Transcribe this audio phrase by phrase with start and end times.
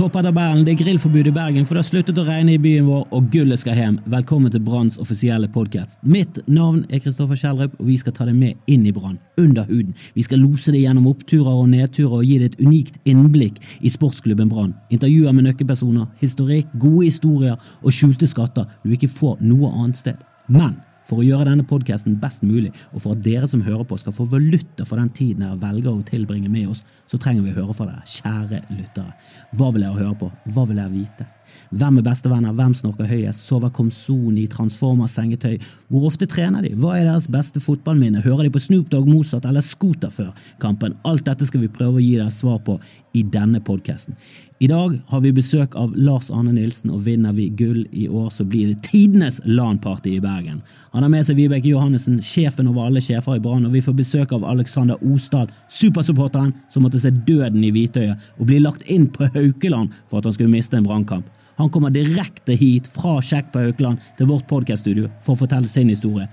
[0.00, 2.86] topper tabellen, det er grillforbud i Bergen, for det har sluttet å regne i byen
[2.88, 3.98] vår, og gullet skal hjem.
[4.08, 5.98] Velkommen til Branns offisielle podkast.
[6.08, 9.68] Mitt navn er Kristoffer Kjellrup, og vi skal ta deg med inn i Brann, under
[9.68, 9.92] huden.
[10.16, 13.92] Vi skal lose deg gjennom oppturer og nedturer og gi deg et unikt innblikk i
[13.92, 14.72] sportsklubben Brann.
[14.88, 20.28] Intervjuer med nøkkelpersoner, historikk, gode historier og skjulte skatter du ikke får noe annet sted.
[20.48, 20.78] Men
[21.10, 24.14] for å gjøre denne podkasten best mulig, og for at dere som hører på skal
[24.14, 27.58] få valuta for den tiden dere velger å tilbringe med oss, så trenger vi å
[27.60, 29.18] høre fra dere, kjære lyttere.
[29.58, 30.30] Hva vil dere høre på?
[30.54, 31.26] Hva vil dere vite?
[31.70, 32.54] Hvem er bestevenner?
[32.56, 33.44] Hvem snorker høyest?
[33.46, 35.56] Sover Komson i Transformers sengetøy?
[35.88, 36.74] Hvor ofte trener de?
[36.78, 38.24] Hva er deres beste fotballminne?
[38.24, 40.96] Hører de på Snoop Dogg, Mozart eller Scooter før kampen?
[41.06, 42.80] Alt dette skal vi prøve å gi dere svar på
[43.14, 44.16] i denne podkasten.
[44.60, 48.28] I dag har vi besøk av Lars Arne Nilsen, og vinner vi gull i år,
[48.28, 50.60] så blir det tidenes LAN-party i Bergen.
[50.92, 53.96] Han har med seg Vibeke Johannessen, sjefen over alle sjefer i Brann, og vi får
[53.96, 59.08] besøk av Alexander Ostad, supersupporteren som måtte se døden i hvitøyet og bli lagt inn
[59.08, 61.24] på Haukeland for at han skulle miste en brannkamp.
[61.60, 65.90] Han kommer direkte hit fra Sjekk på Haukeland til vårt podkaststudio for å fortelle sin
[65.92, 66.28] historie.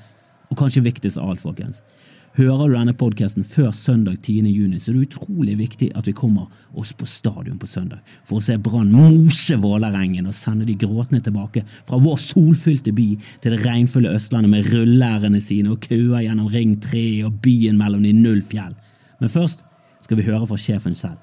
[0.48, 1.82] Og kanskje viktigst av alt, folkens.
[2.38, 4.46] Hører du denne podkasten før søndag 10.
[4.54, 6.46] juni, så er det utrolig viktig at vi kommer
[6.78, 11.24] oss på stadion på søndag for å se Brann mose Vålerengen og sende de gråtende
[11.26, 13.08] tilbake fra vår solfylte by
[13.42, 18.06] til det regnfulle Østlandet med rullærene sine og køer gjennom Ring 3 og byen mellom
[18.06, 18.78] de null fjell.
[19.18, 19.66] Men først
[20.06, 21.18] skal vi høre fra sjefen selv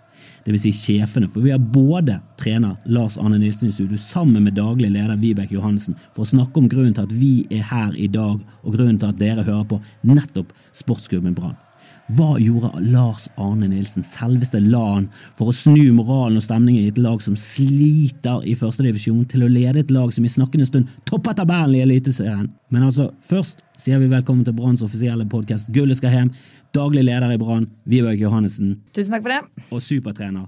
[0.44, 0.64] dvs.
[0.64, 4.92] Si sjefene, for vi har både trener Lars Arne Nilsen i studio sammen med daglig
[4.92, 8.40] leder Vibeke Johansen for å snakke om grunnen til at vi er her i dag,
[8.62, 11.63] og grunnen til at dere hører på nettopp Sportsklubben Brann.
[12.12, 15.06] Hva gjorde Lars Arne Nilsen, selveste LAN,
[15.38, 19.48] for å snu moralen og stemningen i et lag som sliter i førstedivisjon, til å
[19.48, 22.50] lede et lag som i snakkende stund topper tabellen i Eliteserien?
[22.68, 26.34] Men altså, først sier vi velkommen til Branns offisielle podkast Gullet skal hjem.
[26.76, 28.76] Daglig leder i Brann, Vibeke Johannessen.
[28.92, 29.64] Tusen takk for det.
[29.72, 30.44] Og supertrener.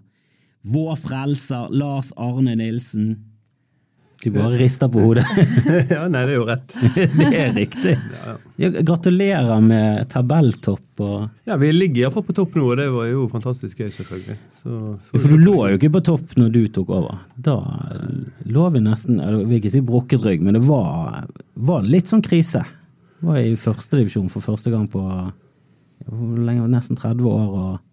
[0.67, 3.15] Vår frelser Lars Arne Nilsen.
[4.23, 5.27] Du bare rister på hodet.
[5.93, 6.75] ja, nei, det er jo rett.
[7.19, 7.93] det er riktig.
[8.57, 11.03] Ja, gratulerer med tabelltopp.
[11.05, 11.27] Og...
[11.45, 14.39] Ja, Vi ligger iallfall på topp nå, og det var jo fantastisk gøy, selvfølgelig.
[14.63, 14.73] Så,
[15.11, 17.21] for, for du lå jo ikke på topp når du tok over.
[17.37, 17.59] Da
[18.49, 21.27] lå vi nesten Jeg vil ikke si brukket rygg, men det var,
[21.69, 22.65] var litt sånn krise.
[23.21, 25.05] Det var i førstedivisjon for første gang på
[26.73, 27.47] nesten 30 år.
[27.53, 27.86] og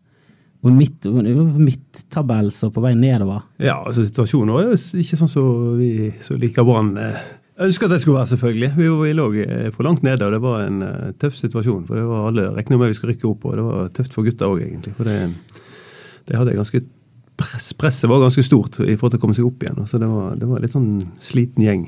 [0.64, 3.44] og midt, tabell, så på vei nedover?
[3.60, 7.26] Ja, altså situasjonen jo ikke sånn som vi som liker Brann eh,
[7.66, 8.70] ønsker at det skulle være, selvfølgelig.
[8.78, 11.84] Vi, vi lå eh, for langt nede, og det var en uh, tøff situasjon.
[11.90, 14.28] for det var Alle regna med vi skulle rykke opp, og det var tøft for
[14.28, 14.96] gutta òg, egentlig.
[14.96, 15.20] for det,
[16.30, 16.84] det hadde ganske
[17.38, 19.86] press, Presset var ganske stort i forhold til å komme seg opp igjen.
[19.90, 21.86] så det var, det var litt sånn sliten gjeng.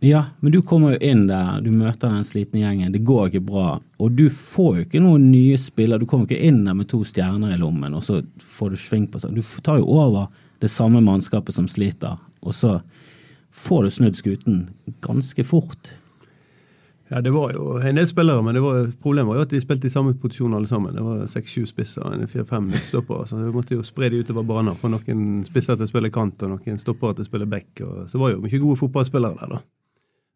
[0.00, 3.42] Ja, men du kommer jo inn der, du møter den slitne gjengen, det går ikke
[3.48, 3.68] bra.
[3.98, 7.00] Og du får jo ikke noen nye spillere, du kommer ikke inn der med to
[7.06, 9.34] stjerner i lommen, og så får du sving på seg.
[9.34, 10.28] Du tar jo over
[10.62, 12.14] det samme mannskapet som sliter,
[12.46, 12.76] og så
[13.50, 14.60] får du snudd skuten
[15.02, 15.96] ganske fort.
[17.08, 19.60] Ja, Det var jo en del spillere, men det var, problemet var jo at de
[19.64, 20.94] spilte i samme posisjon alle sammen.
[20.94, 23.24] Det var seks-sju spisser og fire-fem midtstoppere.
[23.26, 24.76] Så vi måtte jo spre de utover banen.
[24.76, 27.80] For noen spisser til å spille kant, og noen stoppere til å spille back.
[27.80, 29.62] Og så var jo mye gode fotballspillere der, da.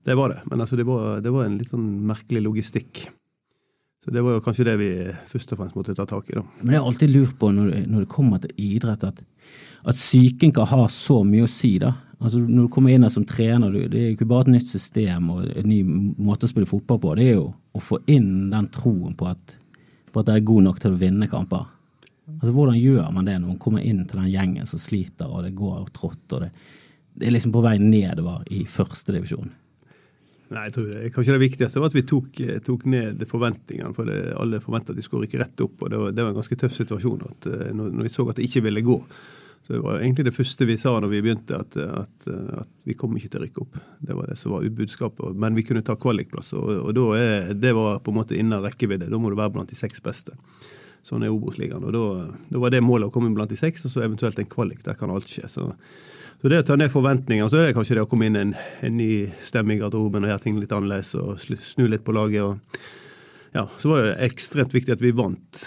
[0.05, 0.41] Det var det.
[0.51, 3.05] Men altså, det, var, det var en litt sånn merkelig logistikk.
[4.05, 4.93] Så Det var jo kanskje det vi
[5.29, 6.35] først og fremst måtte ta tak i.
[6.35, 6.43] da.
[6.63, 9.23] Men Jeg er alltid lurt på når når det kommer til idrett, at,
[9.87, 11.77] at psyken kan ha så mye å si.
[11.79, 11.93] da.
[12.19, 14.71] Altså Når du kommer inn her som trener, det er jo ikke bare et nytt
[14.71, 15.83] system og en ny
[16.19, 17.15] måte å spille fotball på.
[17.19, 19.57] Det er jo å få inn den troen på at,
[20.11, 21.71] på at det er god nok til å vinne kamper.
[22.33, 25.47] Altså Hvordan gjør man det når man kommer inn til den gjengen som sliter, og
[25.47, 26.53] det går trått, og det,
[27.19, 29.51] det er liksom på vei nedover i førstedivisjon?
[30.53, 33.95] Nei, jeg tror det, Kanskje det viktigste var at vi tok, tok ned forventningene.
[33.97, 35.79] for det, Alle forventet at de skulle rykke rett opp.
[35.81, 38.27] og Det var, det var en ganske tøff situasjon at, eh, når, når vi så
[38.29, 38.99] at det ikke ville gå.
[39.63, 42.29] Så Det var egentlig det første vi sa når vi begynte, at, at,
[42.65, 43.81] at vi kom ikke til å rykke opp.
[44.03, 45.37] Det var det som var budskapet.
[45.39, 48.65] Men vi kunne ta kvalikplass, og, og da er, det var på en måte innen
[48.65, 49.11] rekkevidde.
[49.13, 50.35] Da må du være blant de seks beste.
[51.07, 51.87] Sånn er Obos-ligaen.
[51.87, 54.51] Og da, da, var det målet å komme blant de seks, og så eventuelt en
[54.51, 54.83] kvalik.
[54.87, 55.49] Der kan alt skje.
[55.51, 55.71] så
[56.43, 58.53] så det å ta ned forventninger, så er det kanskje det å komme inn en,
[58.83, 62.43] en ny stemme i garderoben og gjøre ting litt annerledes og snu litt på laget.
[62.43, 62.81] Og,
[63.55, 65.61] ja, så var det ekstremt viktig at vi vant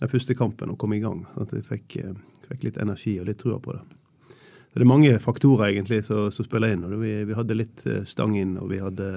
[0.00, 1.22] den første kampen og kom i gang.
[1.38, 2.18] At vi fikk, eh,
[2.48, 3.84] fikk litt energi og litt trua på det.
[4.26, 6.82] Så det er mange faktorer egentlig som, som spiller inn.
[6.88, 9.12] og vi, vi, hadde litt eh, stang inn, og vi hadde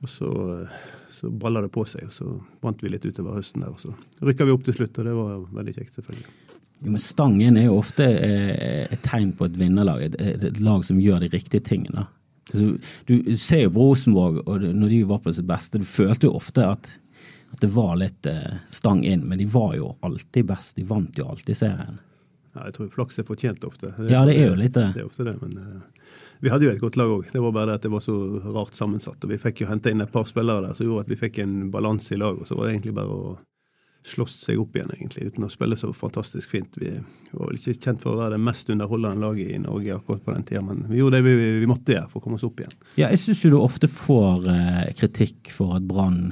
[0.00, 0.32] og så,
[1.12, 2.34] så balla det på seg, og så
[2.64, 3.70] vant vi litt utover høsten der.
[3.70, 6.59] Og så rykka vi opp til slutt, og det var veldig kjekt, selvfølgelig.
[6.80, 10.84] Jo, men Stangen er jo ofte eh, et tegn på et vinnerlag, et, et, lag
[10.86, 12.06] som gjør de riktige tingene.
[12.50, 12.72] Altså,
[13.06, 16.38] du ser jo på Rosenborg, og når de var på sitt beste, du følte jo
[16.40, 16.88] ofte at,
[17.52, 20.78] at det var litt eh, stang inn, men de var jo alltid best.
[20.80, 22.00] De vant jo alltid serien.
[22.54, 23.92] Ja, jeg tror flaks er fortjent ofte.
[24.10, 24.88] Ja, det er jo litt det.
[24.96, 27.28] Det er ofte det, men uh, vi hadde jo et godt lag òg.
[27.30, 28.16] Det var bare det at det var så
[28.56, 29.20] rart sammensatt.
[29.20, 31.38] og Vi fikk jo hente inn et par spillere der som gjorde at vi fikk
[31.44, 32.48] en balanse i laget.
[32.48, 33.36] Så var det egentlig bare å
[34.06, 36.76] slåss seg opp igjen, egentlig, uten å spille så fantastisk fint.
[36.80, 36.92] Vi
[37.32, 40.34] var vel ikke kjent for å være det mest underholdende laget i Norge akkurat på
[40.34, 42.62] den tida, men vi gjorde det vi, vi måtte gjøre for å komme oss opp
[42.62, 42.78] igjen.
[42.94, 46.30] Ja, jeg syns jo du ofte får eh, kritikk for at Brann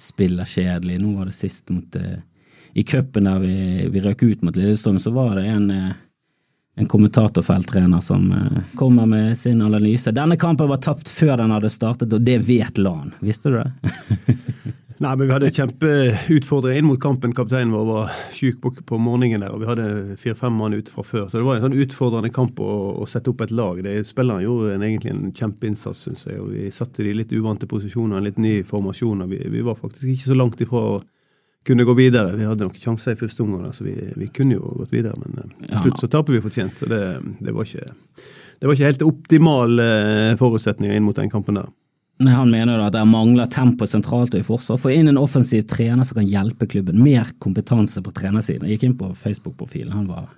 [0.00, 1.00] spiller kjedelig.
[1.00, 2.20] Nå var det sist mot eh,
[2.72, 3.56] i cupen der vi,
[3.90, 5.96] vi røk ut mot Lillestrøm, så var det en, eh,
[6.76, 10.12] en kommentatorfelttrener som uh, kommer med sin analyse.
[10.16, 13.10] Denne kampen var tapt før den hadde startet, og det vet LAN.
[13.20, 13.72] Visste du det?
[15.00, 17.32] Nei, men Vi hadde kjempeutfordringer inn mot kampen.
[17.32, 21.04] Kapteinen vår var syk på, på, morgenen der, og vi hadde fire-fem mann ute fra
[21.08, 21.24] før.
[21.30, 23.80] Så det var en sånn utfordrende kamp å, å sette opp et lag.
[23.86, 26.36] Det, spillerne gjorde en, egentlig en kjempeinnsats, syns jeg.
[26.42, 29.24] og Vi satte de litt uvante posisjoner, en litt ny formasjon.
[29.24, 31.00] og vi, vi var faktisk ikke så langt ifra å
[31.64, 32.36] kunne gå videre.
[32.36, 35.16] Vi hadde noen sjanser i første omgang, så vi, vi, kunne jo gått videre.
[35.24, 36.76] Men eh, til slutt så taper vi fortjent.
[36.76, 37.02] så det,
[37.40, 37.88] det, var ikke,
[38.60, 41.72] det var ikke helt optimale eh, forutsetninger inn mot den kampen der.
[42.28, 44.80] Han mener at det mangler tempo sentralt og i forsvar.
[44.80, 47.00] Få inn en offensiv trener som kan hjelpe klubben.
[47.00, 48.68] Mer kompetanse på trenersiden.
[48.68, 49.94] Jeg gikk inn på Facebook-profilen.
[49.96, 50.28] Han var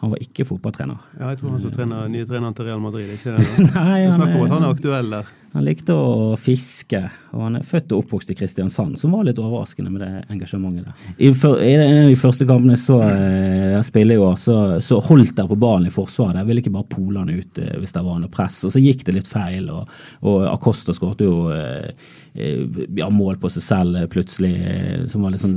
[0.00, 0.96] han var ikke fotballtrener.
[1.18, 3.10] Ja, jeg tror han som trener nye treneren til Real Madrid.
[3.12, 3.44] ikke det?
[3.74, 5.32] Nei, han, om at han er aktuell der.
[5.52, 7.02] Han likte å fiske,
[7.34, 10.88] og han er født og oppvokst i Kristiansand, som var litt overraskende med det engasjementet
[10.88, 11.10] der.
[11.18, 14.56] I, for, i en av de første kampene så eh, jeg spiller i år, så,
[14.80, 16.38] så holdt der på ballen i forsvaret.
[16.40, 18.62] Jeg ville ikke bare pole han ut eh, hvis det var noe press.
[18.64, 21.90] Og så gikk det litt feil, og, og Acosta skåret jo Eh,
[22.34, 25.56] ja, mål på seg selv eh, plutselig, eh, som var en sånn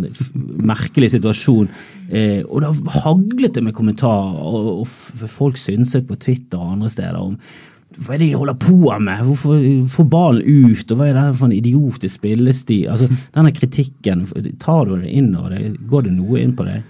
[0.63, 1.69] merkelig situasjon.
[2.13, 2.71] Og da
[3.03, 7.37] haglet det med kommentarer, og folk synset på Twitter og andre steder om
[7.93, 9.19] hva er det de holder på med?
[9.27, 9.59] Hvorfor
[9.93, 10.91] får ballen ut?
[10.91, 12.87] Og hva er det for en idiotisk spillestil?
[12.89, 13.05] Altså,
[13.35, 14.23] Denne kritikken,
[14.61, 15.77] tar du det inn over deg?
[15.91, 16.81] Går det noe inn på deg?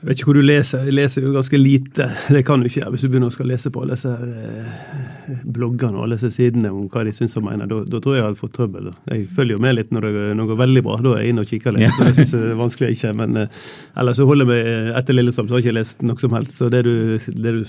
[0.00, 0.84] Jeg vet ikke hvor du leser.
[0.88, 2.06] Jeg leser jo ganske lite.
[2.34, 5.44] Det kan du ikke gjøre hvis du begynner å skal lese på alle disse eh,
[5.56, 7.70] bloggene og alle disse sidene om hva de syns og mener.
[7.70, 8.90] Da, da, tror jeg jeg hadde fått trøbbel.
[9.12, 10.98] Jeg følger jo med litt når det, når det går veldig bra.
[11.04, 11.86] Da er jeg inne og kikker litt.
[11.88, 11.94] Ja.
[12.08, 13.14] Det syns jeg er vanskelig ikke.
[13.22, 13.62] Men eh,
[14.02, 16.58] ellers så holder jeg meg etter Lillesand, så har jeg ikke lest noe som helst.
[16.58, 17.64] Så det du, det du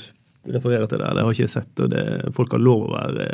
[0.52, 1.16] refererer til der.
[1.16, 1.72] Det har ikke jeg sett.
[1.80, 2.04] og det,
[2.36, 3.28] Folk har lov å være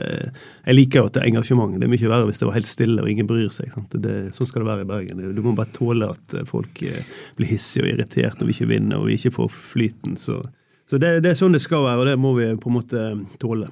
[0.65, 1.75] Jeg liker jo at det er engasjement.
[1.79, 3.73] Det er mye verre hvis det var helt stille og ingen bryr seg.
[3.95, 5.25] Det, sånn skal det være i Bergen.
[5.35, 9.01] Du må bare tåle at folk eh, blir hissige og irritert når vi ikke vinner
[9.01, 10.17] og vi ikke får flyten.
[10.21, 10.41] Så,
[10.89, 13.05] så det, det, er sånn det skal være, og det må vi på en måte
[13.41, 13.71] tåle.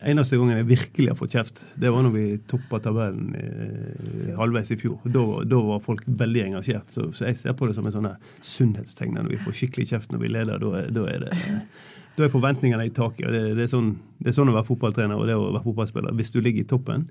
[0.00, 4.70] Eneste gangen jeg virkelig har fått kjeft, det var når vi toppa tabellen i, halvveis
[4.72, 4.96] i fjor.
[5.04, 6.88] Da, da, var folk veldig engasjert.
[6.88, 8.08] Så, så, jeg ser på det som en sånn
[8.40, 10.62] sunnhetstegn når vi får skikkelig kjeft når vi leder.
[10.62, 11.34] Da, da er det
[12.20, 13.26] da er forventningene i taket.
[13.26, 15.64] og det, det, er sånn, det, er sånn, å være fotballtrener og det å være
[15.64, 16.16] fotballspiller.
[16.18, 17.06] Hvis du ligger i toppen,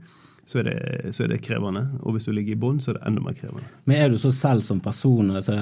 [0.49, 1.83] så er, det, så er det, krevende.
[2.01, 3.67] Og hvis du ligger i bånn, så er det enda mer krevende.
[3.89, 5.57] Men er du så selv som person, altså,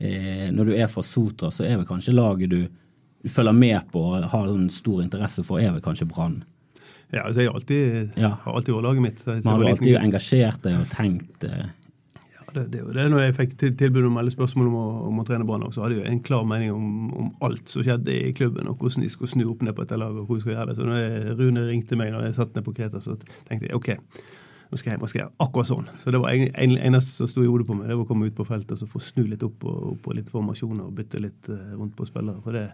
[0.00, 2.62] eh, når du er fra Sotra, så er vel kanskje laget du,
[3.20, 6.40] du følger med på og har en stor interesse for, er vel kanskje Brann?
[7.10, 8.30] Ja, altså jeg har alltid, ja.
[8.44, 9.22] har alltid vært laget mitt.
[9.26, 11.68] Man har alltid engasjert deg og tenkt eh,
[12.54, 15.46] det, det, det, når jeg fikk tilbud om alle spørsmål om å, om å trene
[15.48, 19.06] Brann, hadde jeg en klar mening om, om, alt som skjedde i klubben, og hvordan
[19.06, 20.22] de skulle snu opp ned på dette laget.
[20.22, 20.76] og hvordan de skulle gjøre det.
[20.78, 23.16] Så når jeg, Rune ringte meg når jeg satt ned på Kreta, så
[23.48, 23.90] tenkte jeg ok,
[24.70, 25.88] nå skal jeg hjem og skal jeg akkurat sånn.
[25.98, 28.10] Så det var en, en, eneste som sto i hodet på meg, det var å
[28.10, 30.86] komme ut på feltet og så få snu litt opp og, opp på litt formasjoner
[30.86, 32.38] og bytte litt uh, rundt på spillere.
[32.44, 32.68] For det,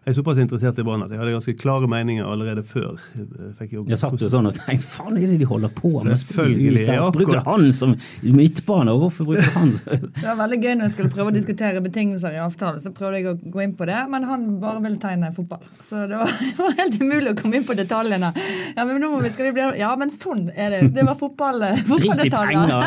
[0.00, 2.94] jeg er såpass interessert i Brann at jeg hadde ganske klare meninger allerede før.
[3.12, 3.90] jeg fikk jobb.
[3.92, 6.14] Jeg satt jo sånn og tenkte faen er det de holder på med?
[6.16, 6.86] Selvfølgelig.
[6.88, 7.92] Ja, bruker han som
[8.24, 11.82] midtbane, og hvorfor bruker han Det var veldig gøy når jeg skulle prøve å diskutere
[11.84, 12.80] betingelser i avtalen.
[12.80, 15.68] Så prøvde jeg å gå inn på det, men han bare ville tegne fotball.
[15.84, 18.32] Så det var, det var, helt umulig å komme inn på detaljene.
[18.78, 20.80] Ja, men nå må vi, skal vi bli, ja, men sånn er det.
[20.96, 22.68] Det var fotball, fotballdetaljer.
[22.70, 22.84] Ja,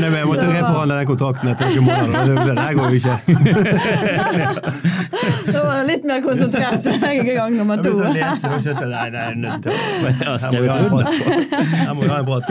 [0.00, 2.22] men jeg måtte reforhandle den kontrakten etter noen måneder.
[2.36, 3.16] Det, der går jo ikke.
[5.46, 6.84] det var litt mer konsentrert
[7.36, 7.92] gang nummer to.
[8.02, 9.72] Jeg lese, og skjønte, nei, nei, nødt til
[11.94, 12.44] må vi ha en prat.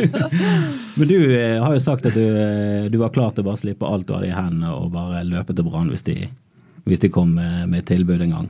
[1.00, 3.62] Men du eh, har jo sagt at du, eh, du var klar til å bare
[3.62, 6.06] slippe alt du hadde i hendene og bare løpe til Brann hvis,
[6.86, 8.48] hvis, de kom med, med tilbud en gang.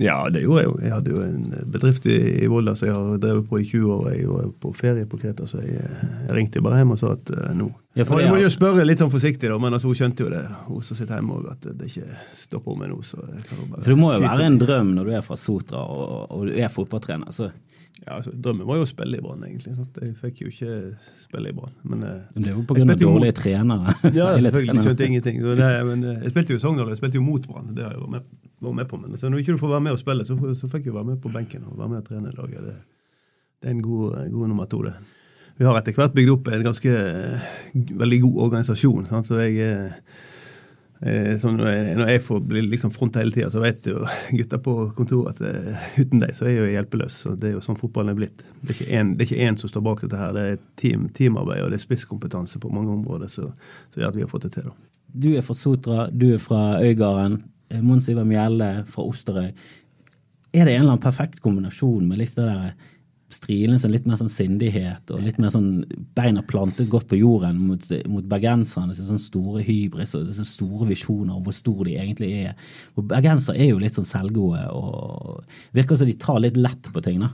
[0.00, 0.74] Ja, det gjorde jeg jo.
[0.80, 3.94] Jeg hadde jo en bedrift i, i Volda som jeg har drevet på i 20
[3.96, 4.08] år.
[4.14, 7.32] Jeg var på ferie på Kreta, så jeg, jeg ringte bare hjem og sa at
[7.36, 9.98] uh, nå ja, for Jeg må jo spørre litt sånn forsiktig, da, men altså, hun
[9.98, 13.00] skjønte jo det, hun som sitter hjemme òg, at det ikke stopper med nå.
[13.04, 15.38] Så jeg kan bare for det må jo være en drøm når du er fra
[15.40, 17.34] Sotra og, og du er fotballtrener.
[17.34, 17.50] så
[18.06, 19.74] ja, altså, Drømmen var jo å spille i Brann, egentlig.
[19.76, 19.98] Sant?
[20.00, 20.76] Jeg fikk jo ikke
[21.20, 21.74] spille i Brann.
[21.84, 22.96] Men, eh, men det er jo pga.
[22.96, 23.96] dårlige trenere.
[24.16, 24.84] ja, selvfølgelig.
[24.86, 25.42] Skjønte ingenting.
[25.44, 27.74] Det, men, eh, jeg spilte jo i Sogndal, jeg spilte jo mot Brann.
[27.76, 29.00] Det har jeg vært med, vært med på.
[29.00, 31.22] Men så når ikke får være med og spille, så, så fikk jeg være med
[31.22, 32.66] på benken og være med og trene laget.
[32.66, 32.76] Det,
[33.60, 34.96] det er en god, god nummer to, det.
[35.60, 36.92] Vi har etter hvert bygd opp en ganske
[38.02, 39.08] veldig god organisasjon.
[39.10, 39.28] Sant?
[39.28, 39.88] Så jeg
[41.02, 44.02] Eh, så når jeg, når jeg får bli liksom fronta hele tida, så vet jo
[44.36, 47.16] gutta på kontoret at uh, uten deg så er jeg jo hjelpeløs.
[47.24, 48.44] Så det er jo sånn fotballen er blitt.
[48.60, 50.34] Det er ikke én som står bak dette her.
[50.36, 53.54] Det er team, teamarbeid og det er spisskompetanse på mange områder som
[53.96, 54.68] gjør at vi har fått det til.
[54.68, 54.92] da.
[55.10, 57.40] Du er fra Sotra, du er fra Øygarden.
[57.70, 59.50] Eh, Mons Iver Mjelle fra Osterøy.
[60.50, 62.72] Er det en eller annen perfekt kombinasjon med litt det der
[63.30, 65.84] strilende sånn litt mer sånn sindighet og litt mer sånn
[66.18, 70.88] beina plantet godt på jorden mot, mot bergenserne sin sånn store hybris og disse store
[70.88, 72.56] visjoner om hvor store de egentlig er.
[72.98, 75.44] Og Bergensere er jo litt sånn selvgode og
[75.76, 77.22] virker som de tar litt lett på ting.
[77.22, 77.30] da.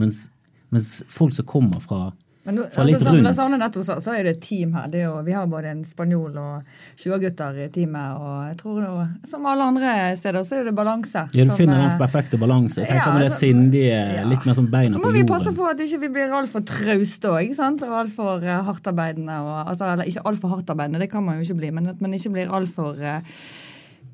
[0.00, 0.30] Mens,
[0.72, 2.06] mens folk som kommer fra
[2.44, 3.60] men nå, litt altså, som rundt.
[3.62, 4.88] Nettopp sa, så er det et team her.
[4.92, 8.18] Det er jo, vi har både en spanjol og 20-gutter i teamet.
[8.20, 11.24] Og jeg tror det, som alle andre steder så er det balanse.
[11.32, 12.82] Ja, Du som, finner eh, den perfekte balanse.
[12.82, 14.26] Jeg tenker ja, med det altså, sindige, ja.
[14.28, 15.00] litt mer som beina på jorden.
[15.00, 17.54] Så må vi passe på at ikke vi blir altfor trauste òg.
[17.64, 19.40] Og altfor uh, hardtarbeidende.
[19.40, 22.12] Og, altså, eller ikke altfor hardtarbeidende, det kan man jo ikke bli, men at man
[22.16, 23.38] ikke blir altfor uh,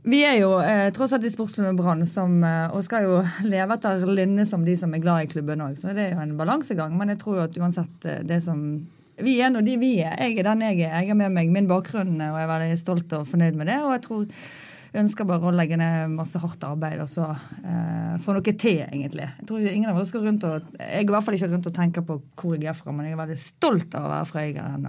[0.02, 4.07] vi er jo eh, tross alt i sportsklubben Brann eh, og skal jo leve etter
[4.09, 5.76] linne som de som er glad i klubben òg.
[5.76, 6.97] Så det er jo en balansegang.
[6.97, 8.64] Men jeg tror jo at uansett eh, det som
[9.21, 10.16] Vi er nå de vi er.
[10.16, 10.95] Jeg er den jeg er.
[11.02, 13.76] Jeg har med meg min bakgrunn og jeg er veldig stolt og fornøyd med det.
[13.85, 14.25] Og jeg tror
[14.99, 19.28] ønsker bare å legge ned masse hardt arbeid og så eh, få noe til, egentlig.
[19.40, 21.76] Jeg tror ingen av oss går rundt og Jeg i hvert fall ikke rundt og
[21.76, 24.47] tenker på hvor jeg er fra, men jeg er veldig stolt av å være fra
[24.49, 24.88] Øygarden.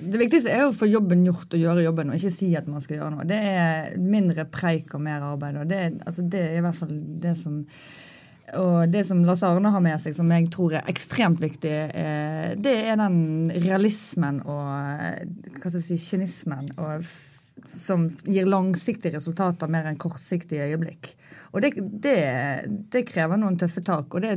[0.00, 2.84] Det viktigste er å få jobben gjort og gjøre jobben, og ikke si at man
[2.84, 3.28] skal gjøre noe.
[3.28, 5.60] Det er mindre preik og mer arbeid.
[5.60, 7.62] og Det, altså, det er i hvert fall det som
[8.60, 12.50] og det som Lars Arne har med seg, som jeg tror er ekstremt viktig, eh,
[12.60, 14.66] det er den realismen og
[15.00, 15.22] eh,
[15.56, 17.06] hva skal vi si, kynismen og
[17.68, 21.14] som gir langsiktige resultater mer enn kortsiktige øyeblikk.
[21.52, 22.18] Og det, det,
[22.92, 24.14] det krever noen tøffe tak.
[24.14, 24.36] og det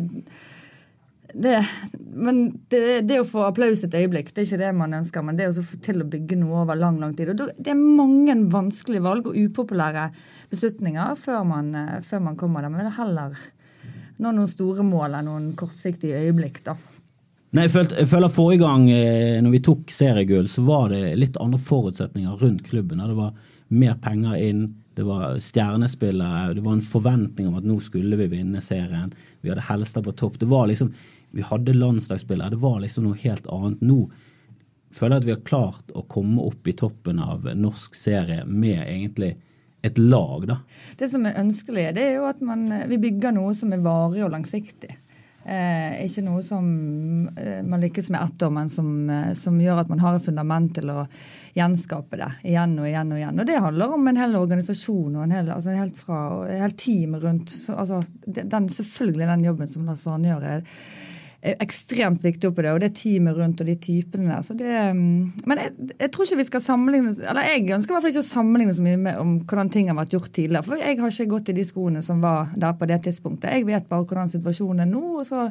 [1.34, 1.68] det,
[2.14, 2.38] men
[2.72, 5.26] det, det å få applaus et øyeblikk, det er ikke det man ønsker.
[5.26, 7.34] Men det å få til å bygge noe over lang lang tid.
[7.34, 10.08] Og det er mange vanskelige valg og upopulære
[10.52, 12.74] beslutninger før man, eh, før man kommer der.
[12.74, 13.36] Men er heller
[14.18, 16.78] nå noen store mål enn noen kortsiktige øyeblikk, da.
[17.56, 21.16] Nei, jeg, følte, jeg føler Forrige gang eh, når vi tok seriegull, så var det
[21.16, 23.00] litt andre forutsetninger rundt klubben.
[23.00, 23.38] Det var
[23.72, 24.66] mer penger inn,
[24.98, 29.14] det var stjernespillere, det var en forventning om at nå skulle vi vinne serien.
[29.42, 30.40] Vi hadde Helstad på topp.
[30.42, 30.92] Det var liksom,
[31.32, 32.50] Vi hadde landslagsspillere.
[32.50, 33.82] Det var liksom noe helt annet.
[33.82, 34.08] Nå
[34.96, 38.80] føler jeg at vi har klart å komme opp i toppen av norsk serie med
[38.88, 39.36] egentlig
[39.86, 40.58] et lag, da.
[40.98, 44.24] Det som er ønskelig, det er jo at man, vi bygger noe som er varig
[44.26, 44.96] og langsiktig.
[45.48, 46.66] Eh, ikke noe som
[47.40, 50.26] eh, man lykkes med ett år, men som, eh, som gjør at man har et
[50.26, 51.06] fundament til å
[51.56, 53.14] gjenskape det igjen og igjen.
[53.14, 53.40] Og igjen.
[53.40, 56.20] Og det handler om en hel organisasjon og en hel, altså helt fra,
[56.52, 57.54] en hel team rundt.
[57.54, 60.82] Så, altså, den, selvfølgelig den jobben som Lars Arne gjør, er,
[61.64, 64.46] ekstremt viktig oppi det, og det teamet rundt og de typene der.
[64.46, 67.96] Så det, mm, men jeg, jeg tror ikke vi skal sammenligne Eller jeg ønsker i
[67.96, 70.66] hvert fall ikke å sammenligne så mye med om hvordan ting har vært gjort tidligere.
[70.68, 73.54] For jeg har ikke gått i de skoene som var der på det tidspunktet.
[73.54, 75.48] Jeg vet bare hvordan situasjonen er nå, og så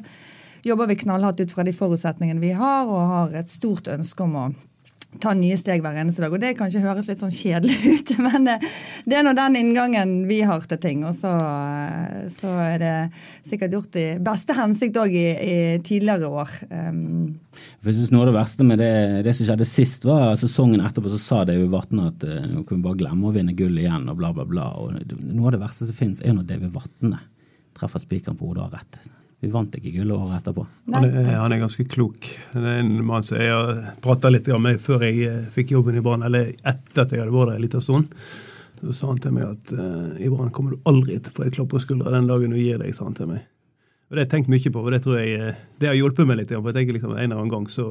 [0.67, 4.41] jobber vi knallhardt ut fra de forutsetningene vi har, og har et stort ønske om
[4.41, 4.47] å
[5.23, 6.35] ta nye steg hver eneste dag.
[6.35, 8.57] Og det kanskje høres litt sånn kjedelig ut, men det,
[9.07, 11.05] det er nå den inngangen vi har til ting.
[11.09, 12.95] Og så, eh, så er det
[13.47, 16.57] sikkert gjort i beste hensikt òg i, i tidligere år.
[16.71, 17.37] Um,
[17.85, 18.93] jeg synes Noe av det verste med det,
[19.27, 22.83] det som skjedde sist, var sesongen etterpå så sa David Vatne at eh, nå kunne
[22.83, 24.71] vi bare glemme å vinne gull igjen, og bla, bla, bla.
[24.83, 24.97] Og
[25.31, 27.21] noe av det verste som finnes, er når David Vatne
[27.77, 29.01] treffer spikeren på hodet og har rett.
[29.45, 30.65] Vi vant ikke gullet året etterpå.
[30.95, 32.29] Han er, han er ganske klok.
[32.55, 35.99] Det er en mann som jeg har prata litt med før jeg eh, fikk jobben
[35.99, 38.15] i Brann, eller etter at jeg hadde vært der en liten stund.
[38.81, 41.47] Så sa han til meg at uh, i Brann kommer du aldri til å få
[41.47, 43.45] et klapp på skuldra den dagen du gir deg, sa han til meg.
[44.07, 46.29] Og Det har jeg tenkt mye på, og det tror jeg eh, det har hjulpet
[46.29, 46.53] meg litt.
[46.55, 47.89] For jeg tenker liksom En eller annen gang så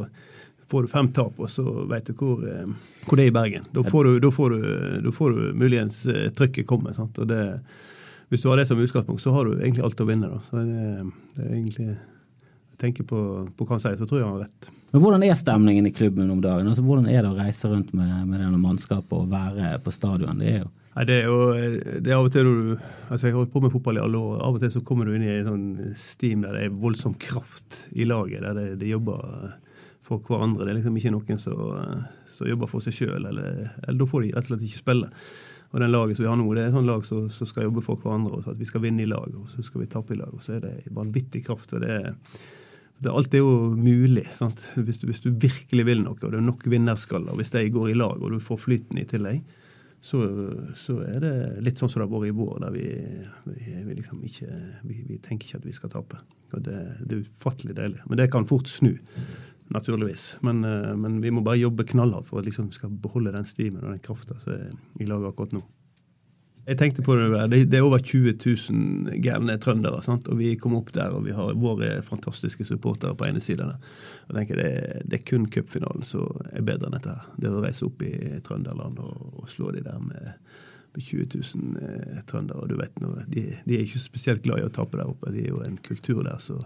[0.71, 2.69] får du fem tap, og så vet du hvor, eh,
[3.05, 3.65] hvor det er i Bergen.
[3.75, 4.69] Da får du, da får du,
[5.03, 6.95] da får du muligens eh, trykket komme.
[6.95, 7.19] sant?
[7.19, 7.41] Og det,
[8.31, 10.31] hvis du har det som utgangspunkt, så har du egentlig alt å vinne.
[10.31, 10.41] da.
[10.41, 11.89] Så det, det er egentlig
[12.77, 13.19] tenker på,
[13.55, 14.71] på hva han sier, så tror jeg han har rett.
[14.91, 16.67] Men hvordan er stemningen i klubben om dagen?
[16.67, 20.41] Altså, hvordan er det å reise rundt med, med denne mannskapet og være på stadion?
[20.41, 21.39] Det er jo Nei, det er jo
[21.99, 24.03] det er av og til når du altså Jeg har holdt på med fotball i
[24.05, 24.37] alle år.
[24.47, 27.17] Av og til så kommer du inn i en sånn steam der det er voldsom
[27.19, 28.45] kraft i laget.
[28.45, 29.25] Der det, de jobber
[30.05, 30.63] for hverandre.
[30.63, 31.59] Det er liksom ikke noen som,
[32.31, 33.27] som jobber for seg sjøl.
[33.27, 35.11] Eller, eller da får de rett og slett ikke spille.
[35.73, 37.67] Og den laget som vi har nå, det er et sånt lag som, som skal
[37.67, 38.37] jobbe for hverandre.
[38.37, 40.31] og så At vi skal vinne i lag, og så skal vi tape i lag.
[40.31, 41.73] Og så er det vanvittig kraft.
[41.73, 42.13] og det er
[43.11, 44.23] alt er jo mulig.
[44.37, 44.61] Sant?
[44.75, 47.91] Hvis, du, hvis du virkelig vil noe, og det er nok vinnerskaller, hvis de går
[47.91, 49.43] i lag, og du får flyten i tillegg,
[50.05, 50.19] så,
[50.77, 51.33] så er det
[51.65, 52.85] litt sånn som det har vært i vår, der vi,
[53.49, 54.49] vi, vi liksom ikke
[54.85, 56.19] vi, vi tenker ikke at vi skal tape.
[56.53, 58.03] Og det, det er ufattelig deilig.
[58.05, 58.93] Men det kan fort snu
[59.73, 60.37] naturligvis.
[60.41, 63.83] Men, eh, men, vi må bare jobbe knallhardt for å liksom skal beholde den stimen
[63.83, 64.69] og den krafta som er
[64.99, 65.63] i laget akkurat nå.
[66.65, 70.01] Jeg tenkte på Det det er over 20 000 gærne trøndere.
[70.01, 70.27] Sant?
[70.27, 73.69] og Vi kommer opp der, og vi har våre fantastiske supportere på ene siden.
[74.29, 77.13] Jeg tenker det, det er kun cupfinalen som er bedre enn dette.
[77.13, 77.27] her.
[77.37, 80.33] Det å reise opp i Trønderland og, og slå de der med
[81.01, 81.25] 20
[81.55, 82.61] 000 eh, trøndere.
[82.61, 85.31] og du vet nå, de, de, er ikke spesielt glad i å tape der oppe.
[85.33, 86.57] De er jo en kultur der, så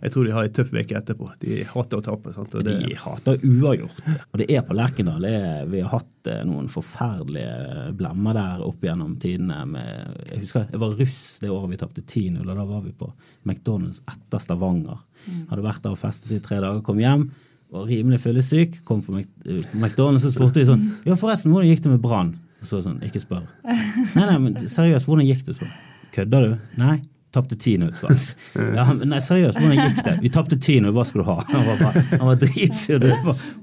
[0.00, 1.30] jeg tror de har en tøff uke etterpå.
[1.42, 2.34] De hater å tape.
[2.36, 2.56] Sant?
[2.64, 4.02] Det, de hater uavgjort.
[4.32, 5.28] Og det er på Lerkendal.
[5.72, 9.62] Vi har hatt eh, noen forferdelige blemmer der opp gjennom tidene.
[9.70, 12.94] Med, jeg husker jeg var russ det året vi tapte 10-0, og da var vi
[12.96, 13.10] på
[13.44, 15.02] McDonald's etter Stavanger.
[15.24, 15.42] Mm.
[15.50, 17.28] Hadde vært der og festet i tre dager, kom hjem
[17.74, 18.84] var rimelig fyllesyk.
[18.84, 22.34] Kom på McDonald's og spurte vi sånn Ja, forresten, hvordan gikk det med Brann?
[22.64, 23.42] Og så sånn, ikke spør.
[23.68, 25.58] Nei, nei, men seriøst, hvordan gikk det?
[25.58, 25.74] sånn?
[26.14, 26.54] Kødder du?
[26.80, 27.02] Nei.
[27.34, 27.90] Tapte 10-0.
[28.78, 30.14] Ja, nei, seriøst, hvordan gikk det?
[30.22, 31.36] Vi tapte 10-0, hva skal du ha?
[31.50, 33.04] Han var, bare, han var dritsur.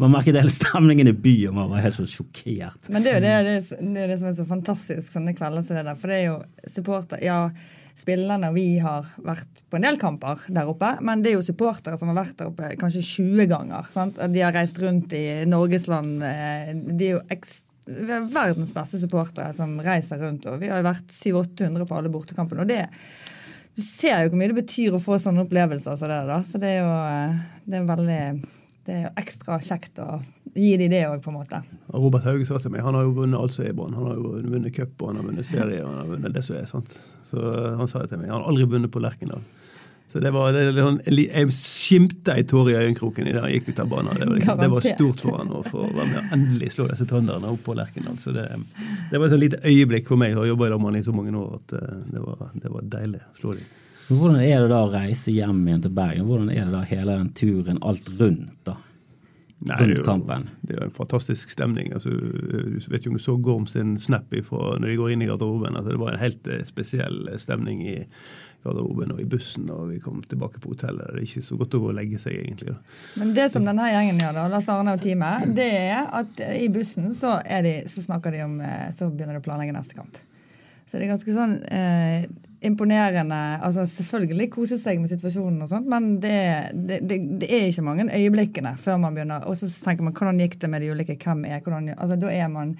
[0.01, 2.91] Man merket hele stemningen i byen, man var helt så sjokkert.
[2.93, 5.35] Men det er jo det, det, er, det, er det som er så fantastisk sånne
[5.37, 6.01] kvelder som det der.
[6.03, 6.41] For det er jo
[6.75, 7.39] supporter Ja,
[7.97, 11.97] spillerne vi har vært på en del kamper der oppe, men det er jo supportere
[11.99, 13.89] som har vært der oppe kanskje 20 ganger.
[13.95, 14.19] Sant?
[14.19, 16.23] De har reist rundt i Norgesland.
[16.27, 20.45] Eh, de er jo ekstremt vi har verdens beste supportere som reiser rundt.
[20.45, 22.61] og Vi har jo vært 700-800 på alle bortekampene.
[22.61, 22.85] og det
[23.75, 26.25] Du ser jo hvor mye det betyr å få sånne opplevelser som det.
[26.27, 28.23] da, så det er jo eh, det er veldig
[28.85, 30.07] det er jo ekstra kjekt å
[30.57, 31.59] gi dem det òg, på en måte.
[31.93, 33.93] Robert Hauge sa til meg han har jo vunnet alt som er i Brann.
[33.93, 36.43] Han har jo vunnet cup, og han har vunnet serie, og han har vunnet det
[36.47, 36.65] som er.
[36.69, 36.95] sant?
[37.27, 37.43] Så
[37.77, 38.31] han sa det til meg.
[38.33, 39.43] Han har aldri vunnet på Lerkendal.
[40.11, 43.77] Så det var, det, sånn, Jeg skimta ei tåre i øyekroken idet han gikk ut
[43.79, 44.17] av banen.
[44.19, 46.87] Det var, liksom, det var stort for han å få være med og endelig slå
[46.89, 48.17] disse trønderne opp på Lerkendal.
[48.19, 48.49] Så det,
[49.07, 51.05] det var et sånn lite øyeblikk for meg å jobbe i lag med han i
[51.07, 53.71] så mange år at eh, det var, det var deilig å slå dem.
[54.11, 56.27] Hvordan er det da å reise hjem igjen til Bergen?
[56.27, 58.57] Hvordan er det da hele den turen, alt rundt?
[58.67, 58.75] da?
[59.61, 61.91] Nei, det, er jo, det er jo en fantastisk stemning.
[61.93, 65.21] Altså, du vet ikke om du så Gorm sin snap ifra når de går inn
[65.21, 65.77] i garderoben.
[65.77, 67.99] Altså, det var en helt eh, spesiell stemning i
[68.63, 71.09] garderoben og i bussen og vi kom tilbake på hotellet.
[71.09, 72.75] Det er ikke så godt å gå og legge seg, egentlig.
[72.75, 72.97] Da.
[73.21, 76.67] Men det som denne gjengen gjør, da, Lars Arne og teamet, det er at i
[76.73, 80.19] bussen så, de, så snakker de om eh, Så begynner de å planlegge neste kamp.
[80.85, 82.25] Så det er ganske sånn eh,
[82.67, 83.39] imponerende.
[83.63, 86.35] altså Selvfølgelig kose seg med situasjonen, og sånt, men det,
[86.75, 89.47] det, det, det, er ikke mange øyeblikkene før man begynner.
[89.49, 92.33] Og så tenker man hvordan gikk det med de ulike, hvem er hvordan, altså Da
[92.35, 92.75] er man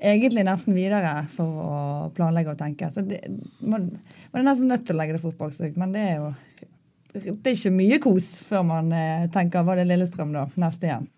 [0.00, 1.78] egentlig nesten videre for å
[2.16, 2.90] planlegge og tenke.
[2.92, 3.20] Så det,
[3.60, 3.88] man,
[4.32, 5.78] man, er nesten nødt til å legge det fort bak seg.
[5.80, 6.28] Men det er jo
[7.10, 11.08] det er ikke mye kos før man eh, tenker var det Lillestrøm da, neste igjen.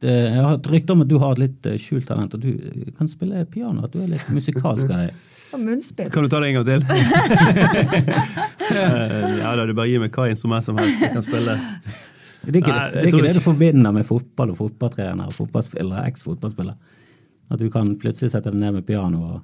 [0.00, 2.42] Det, jeg har et rykte om at du har et litt eh, skjult talent, at
[2.42, 2.52] du
[2.96, 3.84] kan spille piano.
[3.84, 5.12] At du er litt musikalsk av deg.
[5.56, 6.10] Og munnspill.
[6.12, 6.82] Kan du ta det en gang til?
[9.40, 11.54] ja da, du bare gir meg hva instrument som helst jeg kan spille.
[12.46, 15.24] Det er ikke, Nei, det, det, er ikke det du forbinder med fotball og fotballtrener
[15.30, 16.74] og fotballspillere, eks-fotballspiller.
[17.48, 19.36] At du kan plutselig sette deg ned med piano og,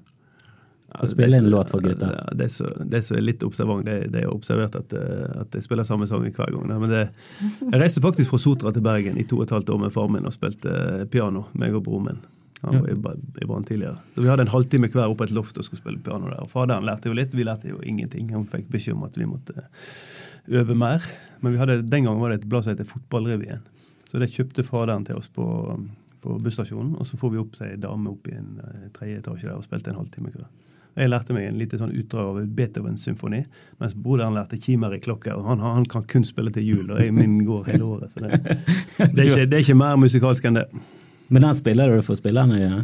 [0.93, 2.11] og spille en låt for gutta.
[2.13, 5.87] Ja, det, som er litt observant, det, det er observert at, eh, at, jeg spiller
[5.89, 6.69] samme sang hver gang.
[6.73, 7.07] Men det,
[7.63, 10.19] jeg reiste faktisk fra Sotra til Bergen i to og et halvt år med faren
[10.19, 12.23] min og spilte eh, piano, meg og broren min.
[12.63, 13.97] Han var i Brann tidligere.
[14.15, 16.45] Så Vi hadde en halvtime hver oppe på et loft og skulle spille piano der.
[16.45, 18.31] Og Faderen lærte jo litt, vi lærte jo ingenting.
[18.37, 19.65] Han fikk beskjed om at vi måtte
[20.47, 21.03] øve mer.
[21.43, 23.65] Men hadde, den gangen var det et blad som het Fotballrevyen.
[24.07, 25.45] Så det kjøpte faderen til oss på
[26.23, 29.49] på busstasjonen, og så får vi opp ei dame opp i en uh, tredje etasje
[29.49, 30.33] der og spilte en halvtime.
[30.93, 33.41] Jeg lærte meg en lite sånn utdrag av Beethovens symfoni,
[33.81, 35.39] mens broderen lærte kimer i klokker.
[35.39, 38.13] og han, han, kan kun spille til jul, og jeg, min går hele året.
[38.13, 40.67] så det, det, er ikke, det, er ikke, mer musikalsk enn det.
[41.33, 42.59] Men den spiller du for spillerne?
[42.61, 42.83] Ja?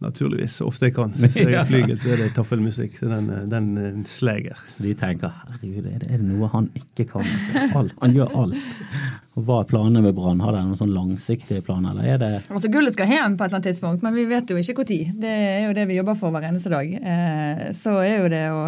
[0.00, 0.54] Naturligvis.
[0.60, 1.10] Så ofte jeg kan.
[1.10, 2.94] Hvis jeg er flygel, så er det taffelmusikk.
[2.96, 4.62] Så den, den eh, sleger.
[4.68, 7.26] Så de tenker herregud, er det, er det noe han ikke kan?
[7.26, 8.78] Altså, alt, han gjør alt.
[9.46, 10.40] Hva er planene med Brann?
[10.44, 11.94] Har dere noen sånn langsiktige planer?
[11.94, 14.50] eller er det Altså Gullet skal hjem på et eller annet tidspunkt, men vi vet
[14.50, 15.00] jo ikke når.
[15.22, 16.92] Det er jo det vi jobber for hver eneste dag.
[17.00, 18.60] Eh, så er jo det å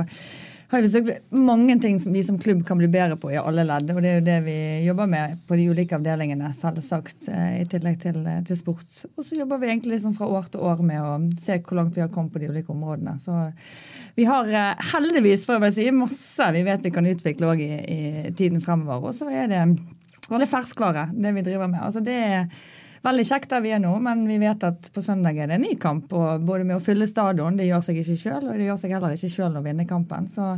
[0.72, 3.64] har vi selvfølgelig mange ting som vi som klubb kan bli bedre på i alle
[3.68, 3.90] ledd.
[3.92, 4.54] Og det er jo det vi
[4.86, 8.94] jobber med på de ulike avdelingene, selvsagt, eh, i tillegg til, eh, til sport.
[9.12, 11.94] Og så jobber vi egentlig liksom fra år til år med å se hvor langt
[11.94, 13.20] vi har kommet på de ulike områdene.
[13.20, 13.52] Så
[14.16, 14.48] vi har
[14.94, 19.10] heldigvis for å si, masse vi vet vi kan utvikle òg i, i, tiden fremover.
[19.10, 19.78] Og så er det,
[20.38, 21.82] er det ferskvare, det vi driver med.
[21.84, 22.46] Altså det er
[23.02, 25.66] veldig kjekt der vi er nå, men vi vet at på søndag er det en
[25.66, 26.12] ny kamp.
[26.14, 28.96] og Både med å fylle stadion, det gjør seg ikke sjøl, og det gjør seg
[28.96, 30.28] heller ikke sjøl å vinne kampen.
[30.30, 30.54] Så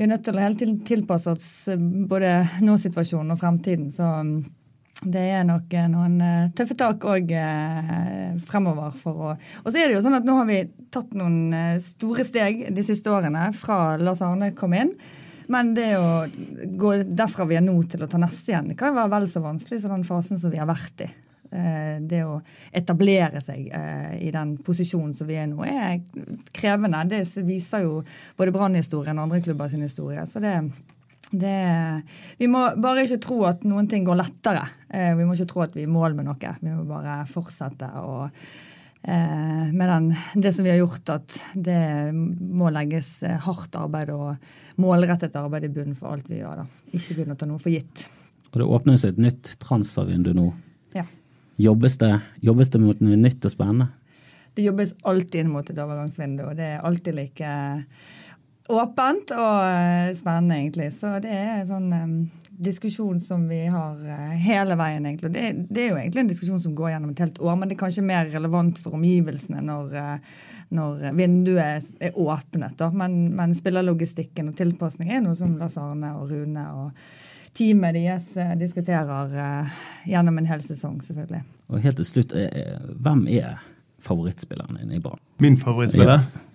[0.00, 2.32] vi er nødt til å hele tiden tilpasse oss eh, både
[2.64, 3.90] nå-situasjonen og fremtiden.
[3.92, 4.36] Så mm,
[5.12, 7.34] det er nok eh, noen eh, tøffe tak òg
[8.46, 8.94] fremover.
[8.96, 9.34] for å...
[9.64, 11.52] Og så er det jo sånn at nå har vi tatt noen
[11.84, 14.94] store steg de siste årene fra Lars Arne kom inn.
[15.50, 16.10] Men det å
[16.78, 19.26] gå derfra vi er nå til å ta neste igjen, det kan jo være vel
[19.30, 21.08] så vanskelig som den fasen som vi har vært i.
[21.50, 22.36] Eh, det å
[22.70, 25.98] etablere seg eh, i den posisjonen som vi er nå, er
[26.54, 27.02] krevende.
[27.10, 27.98] Det viser jo
[28.38, 30.22] både Brann-historien og andre klubber sin historie.
[30.30, 30.54] Så det,
[31.32, 31.56] det,
[32.38, 34.62] vi må bare ikke tro at noen ting går lettere.
[34.86, 36.54] Eh, vi må ikke tro at vi er i mål med noe.
[36.62, 38.28] Vi må bare fortsette å
[39.02, 40.08] med den,
[40.42, 45.70] det som vi har gjort, at det må legges hardt arbeid og målrettet arbeid i
[45.72, 46.60] bunnen for alt vi gjør.
[46.60, 46.66] da.
[46.92, 48.04] Ikke begynne å ta noe for gitt.
[48.50, 50.50] Og Det åpnes et nytt transfervindu nå.
[50.96, 51.06] Ja.
[51.60, 52.12] Jobbes det,
[52.44, 53.88] jobbes det mot noe nytt og spennende?
[54.54, 57.50] Det jobbes alltid inn mot et overgangsvindu, og det er alltid like
[58.70, 60.90] åpent og eh, spennende, egentlig.
[60.94, 62.12] Så det er en sånn um,
[62.60, 65.32] diskusjon som vi har uh, hele veien, egentlig.
[65.34, 67.76] Det, det, er jo egentlig en diskusjon som går gjennom et helt år, men det
[67.76, 70.44] er kanskje mer relevant for omgivelsene når, uh,
[70.76, 72.76] når vinduet er åpnet.
[72.80, 72.90] Da.
[73.02, 77.02] Men, men spillerlogistikken og tilpasning er noe som Lars Arne og Rune og
[77.56, 79.34] teamet deres uh, diskuterer
[80.08, 81.42] gjennom en hel sesong, selvfølgelig.
[81.70, 82.36] Og helt til slutt,
[83.02, 83.58] hvem er
[84.02, 85.20] favorittspilleren din i Brann?
[85.42, 86.22] Min favorittspiller?
[86.24, 86.46] Ja.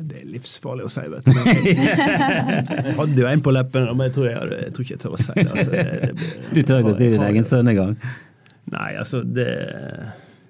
[0.00, 1.32] Det er livsfarlig å si, vet du.
[1.68, 5.16] Jeg hadde jo en på leppene, men jeg tror, jeg, jeg tror ikke jeg tør
[5.16, 5.46] å si det.
[5.52, 5.84] Altså, det,
[6.16, 7.92] det du tør ikke å si din egen sønn engang?
[8.72, 9.48] Nei, altså, det,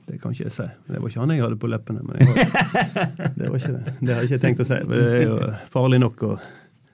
[0.07, 0.68] det kan ikke jeg si.
[0.88, 2.07] Det var ikke han jeg hadde på leppene.
[2.07, 2.48] Men jeg,
[3.40, 3.96] det var ikke det.
[3.98, 4.78] Det har jeg ikke tenkt å si.
[4.94, 5.38] Det er jo
[5.74, 6.35] farlig nok å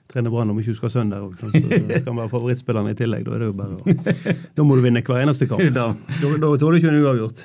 [0.09, 1.35] trene Brann om ikke du skal ha sønn der òg.
[1.37, 3.27] Så skal han være favorittspilleren i tillegg.
[3.27, 3.97] Da er det jo bare å,
[4.57, 5.61] Da må du vinne hver eneste kamp.
[5.79, 7.43] Da, da tåler du ikke en uavgjort.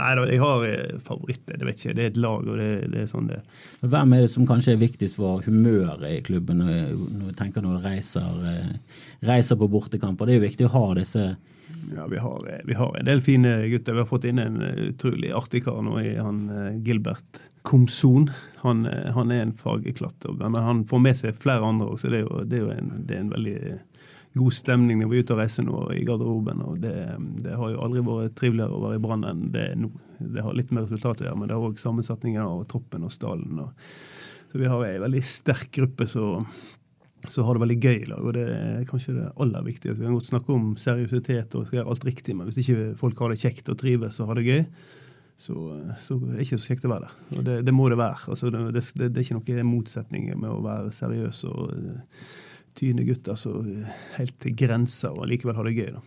[0.00, 1.58] Nei, jeg har eh, favoritter.
[1.60, 3.42] Det vet ikke, det er et lag, og det, det, er sånn det
[3.84, 7.76] Hvem er det som kanskje er viktigst for humøret i klubben når, når tenker når
[7.76, 10.28] du reiser, eh, reiser på bortekamper?
[10.28, 11.26] Det er jo viktig å ha disse
[11.92, 13.98] ja, vi har, eh, vi har, en del fine gutter.
[13.98, 16.46] Vi har fått inn en utrolig artig kar nå i han
[16.86, 18.30] Gilbert Komson.
[18.64, 22.22] Han, han er en fagklatt, men han får med seg flere andre òg, så det
[22.22, 23.58] er jo, det er jo en, det er en veldig
[24.34, 26.62] god stemning når vi er ute og reiser nå i garderoben.
[26.64, 26.94] og det,
[27.44, 29.90] det, har jo aldri vært triveligere å være i Brann enn det er nå.
[30.22, 33.12] Det har litt med resultatet å gjøre, men det har òg sammensetningen av troppen og
[33.12, 33.58] stallen.
[33.64, 33.90] Og,
[34.52, 36.46] så vi har ei veldig sterk gruppe som
[37.46, 38.22] har det veldig gøy i lag.
[38.22, 39.98] og Det er kanskje det aller viktigste.
[39.98, 43.34] Vi kan godt snakke om seriøsitet og gjøre alt riktig, men hvis ikke folk har
[43.34, 44.64] det kjekt og trives og har det gøy,
[45.42, 45.56] så,
[45.98, 47.20] så er det ikke så kjekt å være der.
[47.36, 48.30] Og det, det må det være.
[48.30, 51.74] Altså, det, det, det, er ikke noen motsetning med å være seriøs og
[52.78, 53.54] tyne gutter så
[54.16, 55.90] helt til grensa og likevel har det gøy.
[55.96, 56.04] da.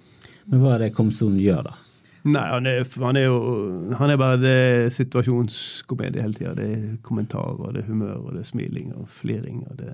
[0.52, 1.76] Men hva er det Komsun gjør, da?
[2.26, 3.40] Nei, han er, han er, jo
[4.00, 6.56] han er bare det situasjonskomedie hele tida.
[6.58, 9.62] Det er kommentarer, det er humør, og det er smiling og fliring.
[9.70, 9.94] og det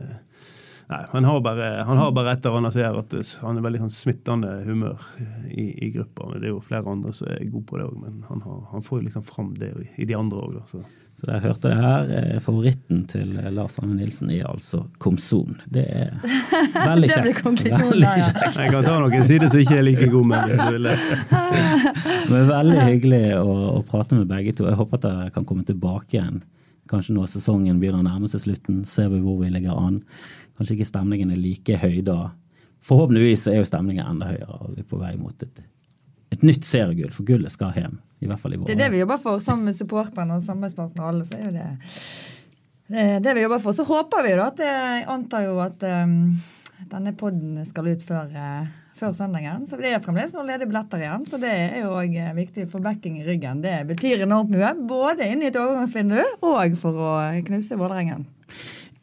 [0.91, 3.13] Nei, han har bare, han har bare et eller annet som gjør at
[3.45, 5.05] han er veldig sånn smittende humør
[5.47, 6.33] i, i gruppa.
[6.35, 8.83] Det er jo flere andre som er gode på det òg, men han, har, han,
[8.83, 10.59] får jo liksom fram det i, i de andre òg.
[10.67, 10.83] Så.
[11.21, 12.11] Så jeg hørte det her.
[12.17, 15.57] Eh, favoritten til eh, Lars Arne Nilsen er altså Komson.
[15.69, 16.15] Det er
[16.91, 17.43] veldig kjekt.
[17.45, 18.57] veldig kjekt.
[18.57, 20.95] Jeg kan ta noen sider som ikke er like gode, men det
[22.39, 24.65] er veldig hyggelig å, å, prate med begge to.
[24.71, 26.41] Jeg håper at dere kan komme tilbake igjen.
[26.91, 30.01] Kanskje når sesongen begynner å nærme seg slutten, ser vi hvor vi ligger an.
[30.61, 32.19] Kanskje ikke stemningen er like høy da.
[32.85, 35.63] Forhåpentligvis er jo stemningen enda høyere, og vi er på vei mot et,
[36.29, 37.95] et nytt seriegull, for gullet skal hjem.
[38.21, 38.69] I hvert fall i våre.
[38.69, 41.55] Det er det vi jobber for sammen med supporterne og samarbeidspartnerne alle, så er jo
[41.55, 41.65] det
[42.91, 43.73] det, det vi jobber for.
[43.73, 46.13] Så håper vi da at jeg antar jo at um,
[46.91, 48.67] denne poden skal ut før, uh,
[48.99, 49.65] før, søndagen.
[49.65, 52.67] Så det er fremdeles noen ledige billetter igjen, så det er jo òg uh, viktig
[52.69, 53.63] for backing i ryggen.
[53.65, 57.15] Det betyr enormt mye, både inn i et overgangsvindu og for å
[57.47, 58.27] knuse Vålerengen.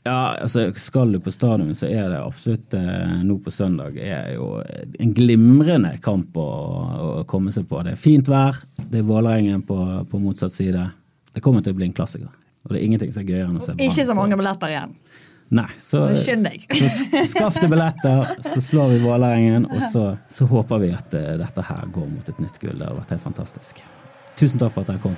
[0.09, 4.33] Ja, altså Skal du på stadion, så er det absolutt eh, nå på søndag er
[4.39, 7.83] jo en glimrende kamp å, å, komme seg på.
[7.85, 8.57] Det er fint vær,
[8.89, 9.77] det er Vålerengen på,
[10.09, 10.87] på, motsatt side.
[11.35, 12.33] Det kommer til å bli en klassiker.
[12.65, 13.85] Og det er ingenting som er gøyere enn å se Brann.
[13.85, 14.97] Ikke så mange billetter igjen.
[15.59, 16.89] Nei, så, så
[17.29, 21.69] skaff deg billetter, så slår vi Vålerengen, og så, så, håper vi at uh, dette
[21.69, 22.77] her går mot et nytt gull.
[22.77, 23.81] Det har vært helt fantastisk.
[24.37, 25.17] Tusen takk for at dere kom.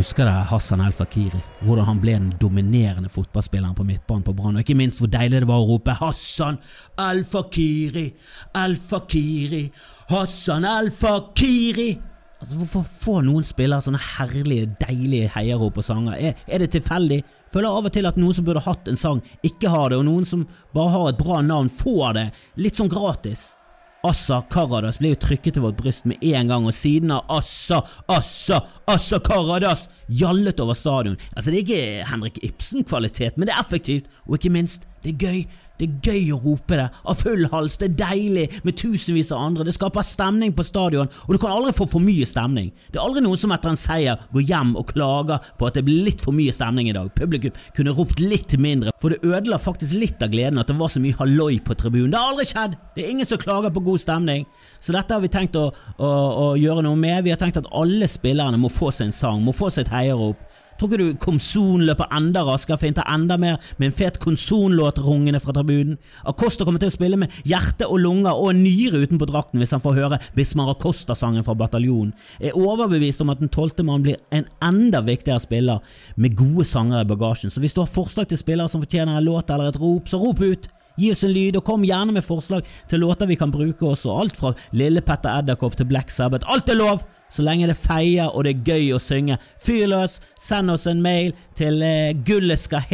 [0.00, 1.38] Husker dere Hassan El Fakiri?
[1.60, 5.42] Hvordan han ble den dominerende fotballspilleren på midtbanen på Brann, og ikke minst hvor deilig
[5.42, 6.56] det var å rope 'Hassan
[7.04, 8.06] El Fakiri!
[8.56, 9.60] El Fakiri!
[10.08, 11.98] Hassan El Fakiri!'
[12.40, 16.16] Altså, Hvorfor får noen spillere sånne herlige, deilige heiarop og sanger?
[16.16, 17.20] Er, er, det tilfeldig?
[17.52, 20.08] Føler av og til at noen som burde hatt en sang, ikke har det, og
[20.08, 23.50] noen som bare har et bra navn, får det, litt sånn gratis.
[24.00, 27.82] Assa Karadas ble jo trykket til vårt bryst med en gang, og siden av Assa,
[28.08, 31.18] Assa, Assa Karadas gjallet over stadion.
[31.34, 35.20] Altså, det er ikke Henrik Ibsen-kvalitet, men det er effektivt, og ikke minst Det er
[35.20, 35.44] gøy.
[35.80, 39.46] Det er gøy å rope det, av full hals, det er deilig med tusenvis av
[39.46, 42.68] andre, det skaper stemning på stadion, og du kan aldri få for mye stemning.
[42.92, 45.84] Det er aldri noen som etter en seier går hjem og klager på at det
[45.86, 47.08] blir litt for mye stemning i dag.
[47.16, 50.92] Publikum kunne ropt litt mindre, for det ødela faktisk litt av gleden at det var
[50.92, 52.12] så mye halloi på tribunen.
[52.12, 52.76] Det har aldri skjedd!
[52.94, 54.44] Det er ingen som klager på god stemning.
[54.84, 56.10] Så dette har vi tenkt å, å,
[56.44, 57.24] å gjøre noe med.
[57.24, 59.94] Vi har tenkt at alle spillerne må få seg en sang, må få seg et
[59.96, 60.49] heiarop.
[60.80, 65.36] Tror ikke du Komson løper enda raskere å enda mer med en fet Komson-låt rungende
[65.44, 65.98] fra tribunen?
[66.24, 69.84] Acosta kommer til å spille med hjerte og lunger og nyre utenpå drakten hvis han
[69.84, 72.14] får høre Bismar Acosta-sangen fra bataljonen.
[72.40, 75.84] Jeg er overbevist om at den tolvte mann blir en enda viktigere spiller
[76.16, 77.52] med gode sanger i bagasjen.
[77.52, 80.22] Så hvis du har forslag til spillere som fortjener en låt eller et rop, så
[80.22, 80.70] rop ut!
[80.96, 84.16] Gi oss en lyd, og kom gjerne med forslag til låter vi kan bruke også.
[84.16, 86.48] Alt fra Lille Petter Edderkopp til Black Sabbath.
[86.48, 87.04] Alt er lov!
[87.30, 89.38] Så lenge det feier og det er gøy å synge.
[89.62, 90.18] Fyr løs!
[90.40, 92.88] Send oss en mail til eh, gullet skal.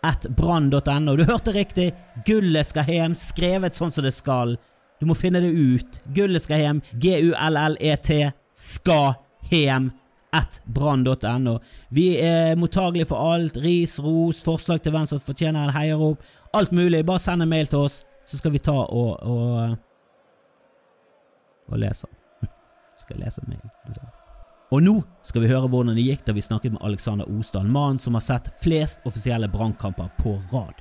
[0.00, 1.90] Du hørte riktig!
[2.26, 4.56] Gullet skal hem, skrevet sånn som det skal.
[5.00, 6.00] Du må finne det ut.
[6.16, 8.20] Gullet skal hem, G-U-L-L-E-T,
[8.56, 9.14] skal
[9.50, 9.90] hem
[10.36, 11.58] at brann.no.
[11.90, 13.58] Vi er mottagelige for alt.
[13.60, 16.22] Ris, ros, forslag til hvem som fortjener en heiarop.
[16.54, 17.02] Alt mulig.
[17.06, 19.76] Bare send en mail til oss, så skal vi ta og, og,
[21.70, 22.19] og lese
[23.02, 23.64] skal lese mail.
[24.70, 27.98] Og nå skal vi høre hvordan det gikk da vi snakket med Alexander Osdal, mannen
[27.98, 30.78] som har sett flest offisielle brannkamper på rad.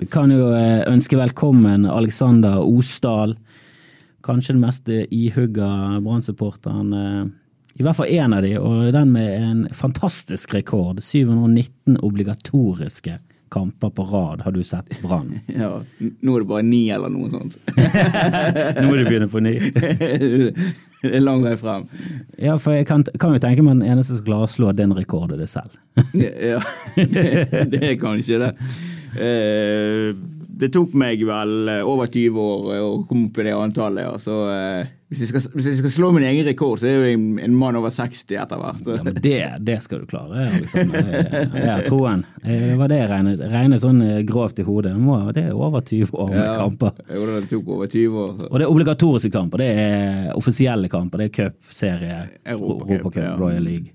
[0.00, 3.36] Vi kan jo eh, ønske velkommen Alexander Osdal,
[4.24, 5.68] kanskje den mest ihugga
[6.00, 6.94] Brann-supporteren.
[6.96, 7.26] Eh,
[7.78, 11.04] I hvert fall én av de, og den med en fantastisk rekord.
[11.04, 13.18] 719 obligatoriske
[13.50, 15.32] kamper på rad har du sett Brann?
[15.62, 17.58] ja, nå er det bare ni eller noe sånt.
[17.76, 19.56] nå må du begynne på ny.
[21.02, 21.86] det er lang vei frem.
[22.38, 24.94] Ja, for jeg kan, kan jo tenke meg den eneste som klarer å slå den
[24.96, 25.78] rekorden, det selv.
[26.14, 26.60] ja,
[27.16, 28.52] det, det kan ikke det.
[29.18, 30.14] Eh,
[30.60, 34.08] det tok meg vel over 20 år å komme opp i det antallet.
[34.08, 34.40] ja, så...
[34.54, 37.38] Eh, hvis jeg, skal, hvis jeg, skal, slå min egen rekord, så er jeg jo
[37.42, 38.84] en, mann over 60 etter hvert.
[38.86, 39.32] Ja, men det,
[39.66, 40.44] det, skal du klare.
[40.54, 40.92] Liksom.
[40.94, 42.22] Jeg har troen.
[42.44, 44.94] Det var det jeg regnet, regnet sånn eh, grovt i hodet.
[45.34, 47.02] Det er over 20 år med ja, kamper.
[47.10, 48.30] Jo, det tok over 20 år.
[48.36, 48.52] Så.
[48.52, 49.64] Og det er obligatoriske kamper.
[49.64, 51.24] Det er offisielle kamper.
[51.24, 52.22] Det er cup, serie,
[52.54, 53.34] Europacup, ja.
[53.40, 53.90] Royal League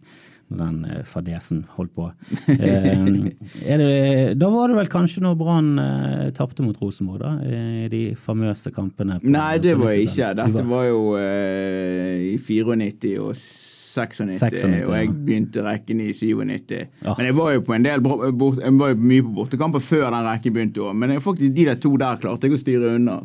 [0.47, 2.11] den eh, fadesen holdt på.
[2.55, 7.31] Eh, det, da var det vel kanskje når Brann eh, tapte mot Rosenborg, da?
[7.45, 9.19] I de famøse kampene?
[9.21, 10.33] På, Nei, det var ikke.
[10.37, 16.75] Dette var jo eh, i 94 og 96, 96 og jeg begynte rekken i 97.
[17.05, 17.15] Ja.
[17.15, 20.09] Men jeg var jo på en del bort, jeg var jo mye på bortekamper før
[20.09, 20.93] den rekken begynte òg.
[20.99, 23.19] Men faktisk de der to der klarte jeg å styre unna.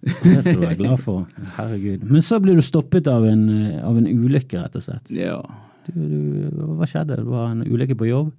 [0.00, 1.26] Det skal du være glad for.
[1.58, 2.06] Herregud.
[2.08, 3.44] Men så blir du stoppet av en,
[3.84, 5.12] av en ulykke, rett og slett.
[5.12, 5.40] Ja.
[5.94, 7.18] Du, du, hva skjedde?
[7.20, 8.32] Det var en ulykke på jobb?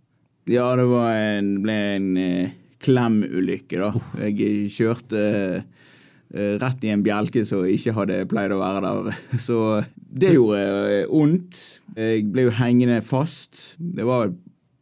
[0.50, 3.92] Ja, det en, ble en eh, klemulykke, da.
[4.26, 5.22] Jeg kjørte
[5.62, 9.20] eh, rett i en bjelke som ikke hadde pleid å være der.
[9.48, 9.60] Så
[9.96, 11.60] det gjorde eh, vondt.
[11.98, 13.76] Jeg ble jo hengende fast.
[13.78, 14.40] Det var et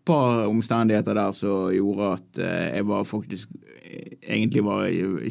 [0.10, 4.88] par omstendigheter der som gjorde at eh, jeg var faktisk eh, egentlig var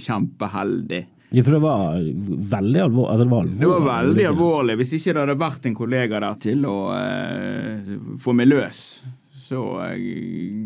[0.08, 1.98] kjempeheldig ja, For det var
[2.56, 3.12] veldig alvorlig?
[3.12, 3.60] Altså det, var alvorlig.
[3.60, 4.76] det var veldig alvorlig.
[4.80, 7.90] Hvis ikke det hadde vært en kollega der til å uh,
[8.22, 8.82] få meg løs,
[9.36, 9.96] så uh,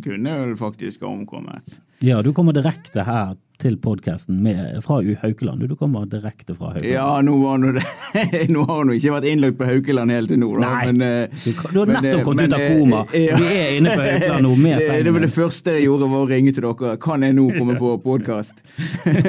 [0.04, 1.80] kunne jeg faktisk ha omkommet.
[2.02, 4.40] Ja, du kommer direkte her til podkasten
[4.82, 5.64] fra Haukeland.
[5.70, 6.92] Du kommer direkte fra Haukeland.
[6.92, 7.72] Ja, nå, nå,
[8.54, 10.50] nå har hun ikke vært innlagt på Haukeland helt til nå.
[10.58, 13.04] Da, Nei, men, du, du, har nettopp kommet ut av koma.
[13.22, 13.36] Ja.
[13.38, 16.24] Vi er inne på Haukeland nå med det, det var det første jeg gjorde, var
[16.24, 16.96] å ringe til dere.
[17.02, 18.64] Kan jeg nå komme på podkast?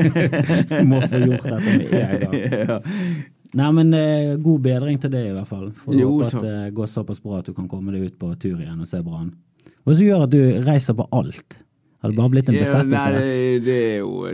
[0.90, 2.36] Må få gjort dette med en gang.
[2.42, 2.80] Ja.
[3.54, 5.68] Nei, men eh, God bedring til det, i hvert fall.
[5.78, 8.32] For jo, håpe at det går såpass bra at du kan komme deg ut på
[8.42, 9.30] tur igjen og se Brann.
[9.84, 11.60] Hva som gjør at du reiser på alt?
[12.04, 13.12] Har det bare blitt en besettelse?
[13.16, 14.28] Ja, nei, det er jo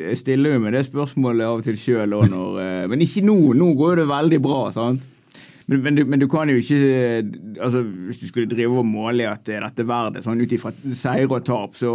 [0.00, 3.26] Jeg stiller jo med det spørsmålet av og til sjøl òg når eh, Men ikke
[3.26, 3.34] nå.
[3.60, 5.04] Nå går det veldig bra, sant?
[5.66, 6.78] Men, men, du, men, du, kan jo ikke
[7.60, 11.44] altså Hvis du skulle drive og måle at dette verdet sånn ut ifra seier og
[11.44, 11.92] tap, så,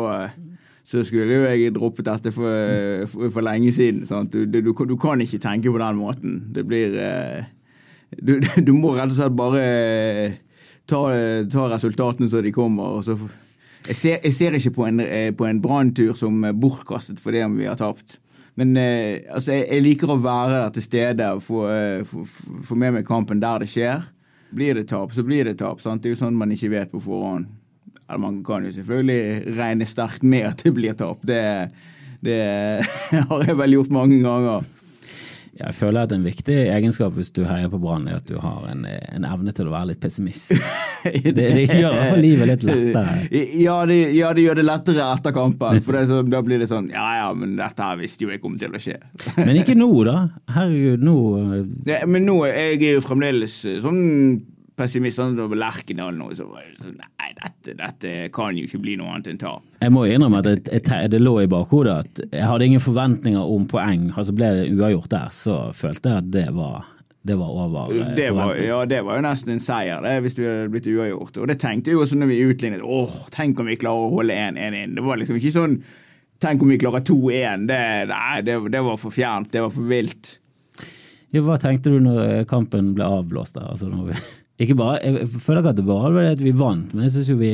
[0.86, 4.06] så skulle jo jeg droppet dette for, for, for lenge siden.
[4.30, 6.38] Du, du, du, kan ikke tenke på den måten.
[6.54, 7.50] Det blir eh,
[8.22, 8.38] Du,
[8.78, 9.66] må rett og slett bare
[10.86, 11.02] ta,
[11.50, 13.18] ta resultatene så de kommer, og så
[13.86, 17.58] jeg ser, jeg ser ikke på en, eh, på en branntur som bortkastet fordi om
[17.60, 18.20] vi har tapt.
[18.56, 22.78] Men eh, altså, jeg, jeg, liker å være der til stede og få, eh, få,
[22.80, 24.06] med meg kampen der det skjer.
[24.56, 25.82] Blir det tap, så blir det tap.
[25.84, 26.04] Sant?
[26.04, 27.50] Det er jo sånn man ikke vet på forhånd.
[28.06, 31.26] Eller man kan jo selvfølgelig regne sterkt med at det blir tap.
[31.28, 31.42] Det,
[32.24, 32.40] det
[33.30, 34.72] har jeg vel gjort mange ganger.
[35.56, 38.66] Jeg føler at en viktig egenskap hvis du heier på Brann, er at du har
[38.74, 40.52] en, en evne til å være litt pessimist.
[41.06, 43.12] Det, det gjør i hvert fall livet litt lettere.
[43.62, 45.78] Ja det, ja, det gjør det lettere etter kampen.
[45.86, 48.42] For det så, da blir det sånn Ja ja, men dette her visste jo jeg
[48.42, 48.98] kom til å skje.
[49.38, 50.16] Men ikke nå, da.
[50.56, 51.16] Herregud, nå
[51.86, 54.02] Ja, men nå jeg er jo fremdeles eh, sånn
[54.78, 55.18] pessimist.
[55.20, 58.96] på da Lerkendal nå, så var det sånn Nei, dette, dette kan jo ikke bli
[59.00, 59.64] noe annet enn tap.
[59.82, 63.42] Jeg må innrømme at det, jeg- det lå i bakhodet at jeg hadde ingen forventninger
[63.56, 64.12] om poeng.
[64.16, 66.86] Altså Ble det uavgjort der, så følte jeg at det var,
[67.26, 70.38] det var over eh, Det var, ja, det var jo nesten en seier det, hvis
[70.38, 71.38] vi hadde blitt uavgjort.
[71.42, 72.82] Og det tenkte jeg jo også når vi utlignet.
[72.84, 74.96] Åh, tenk om vi klarer å holde 1-1 inn.
[74.96, 75.80] Det var liksom ikke sånn
[76.36, 77.62] Tenk om vi klarer 2-1.
[77.70, 77.78] Det,
[78.12, 79.48] nei, det, det var for fjernt.
[79.54, 80.34] Det var for vilt.
[81.32, 83.70] Ja, hva tenkte du når eh, kampen ble avblåst der?
[83.72, 84.18] Altså, når vi,
[84.60, 87.30] ikke bare, jeg føler ikke at det var det at vi vant, men jeg syns
[87.34, 87.54] jo vi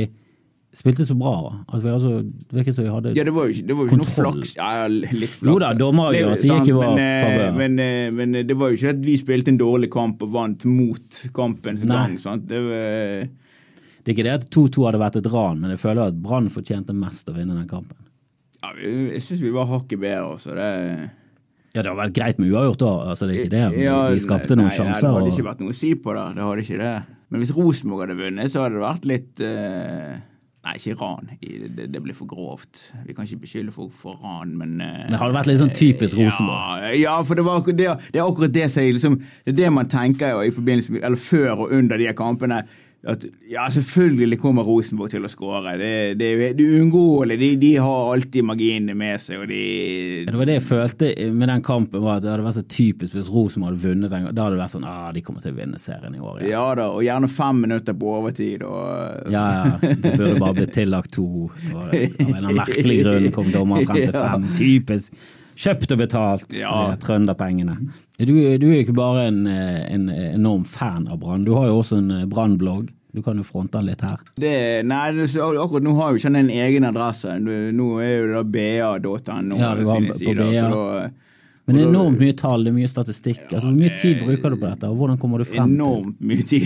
[0.74, 1.34] spilte så bra.
[1.74, 3.84] At vi, altså, det virket som vi hadde Ja, det var jo ikke, det var
[3.84, 4.54] jo ikke noe flaks.
[4.56, 5.42] Ja, litt flaks.
[5.50, 7.58] Jo da, dommeravgjørelse Det- gikk i vår men, eh, favør.
[7.58, 10.64] Men, eh, men det var jo ikke at vi spilte en dårlig kamp og vant
[10.66, 12.18] mot kampens gang.
[12.20, 12.48] Sant?
[12.48, 13.28] Det var,
[14.04, 16.48] Det er ikke det at 2-2 hadde vært et ran, men jeg føler at Brann
[16.50, 17.98] fortjente mest å vinne den kampen.
[18.64, 20.38] ja, jeg syns vi var hakket bedre.
[20.40, 21.10] Så det
[21.72, 23.64] Ja, det har vært greit med uavgjort da, altså det er ikke det.
[23.72, 25.06] men Ja, de skapte nei, noen nei, sjanser.
[25.08, 26.26] Det hadde og- ikke vært noe å si på det.
[26.36, 26.96] det hadde ikke det.
[27.32, 30.20] Men hvis Rosenborg hadde vunnet, så hadde det vært litt uh...
[30.62, 31.30] Nei, ikke ran.
[31.42, 32.92] Det, det blir for grovt.
[33.08, 35.72] Vi kan ikke beskylde folk for ran, men eh, Men har det vært litt sånn
[35.74, 36.84] typisk Rosenborg?
[36.84, 39.72] Ja, ja, for det, var, det, det er akkurat det som liksom, Det er det
[39.74, 42.60] man tenker jo i forbindelse med, eller før og under de kampene.
[43.02, 45.74] At, ja, selvfølgelig kommer Rosenborg til å skåre.
[45.80, 47.38] Det, det, det er uunngåelig.
[47.42, 49.62] De, de har alltid marginene med seg, de
[50.28, 53.18] Det var det jeg følte med den kampen, var at det hadde vært så typisk
[53.18, 54.14] hvis Rosenborg hadde vunnet.
[54.14, 56.44] Da hadde det vært sånn ah, de kommer til å vinne serien i år.
[56.46, 58.62] Ja, Ja da, og gjerne fem minutter på overtid.
[58.70, 59.76] Og, ja, ja.
[59.82, 61.50] Det burde bare blitt tillagt to.
[61.74, 64.46] Av en merkelig grunn kom dommeren frem til fem.
[64.62, 65.24] Typisk.
[65.56, 66.56] Kjøpt og betalt.
[66.56, 66.72] Ja.
[67.02, 67.78] Trønderpengene.
[68.20, 71.70] Du, du er jo ikke bare en, eh, en enorm fan av Brann, du har
[71.72, 72.92] jo også en eh, Brann-blogg.
[73.12, 74.22] Du kan jo fronte den litt her.
[74.40, 74.54] Det,
[74.88, 77.34] nei, akkurat nå har jo ikke han en egen adresse.
[77.44, 79.58] Nå er jo det da ba.no.
[79.60, 81.10] Ja, det var på BA.
[81.66, 83.42] Men det er enormt mye tall, det er mye statistikk.
[83.52, 86.24] Altså, Hvor mye tid bruker du på dette, og hvordan kommer du frem til Enormt
[86.26, 86.66] mye tid.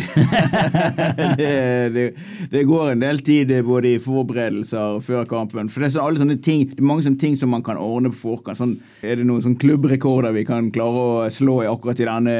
[1.41, 1.49] det,
[1.95, 2.05] det,
[2.53, 5.69] det går en del tid både i forberedelser før kampen.
[5.71, 7.79] For det er så alle sånne ting Det er mange sånne ting som man kan
[7.81, 8.59] ordne på forkant.
[8.61, 12.35] Sånn, er det noen sånn klubbrekorder vi kan klare å slå i akkurat i denne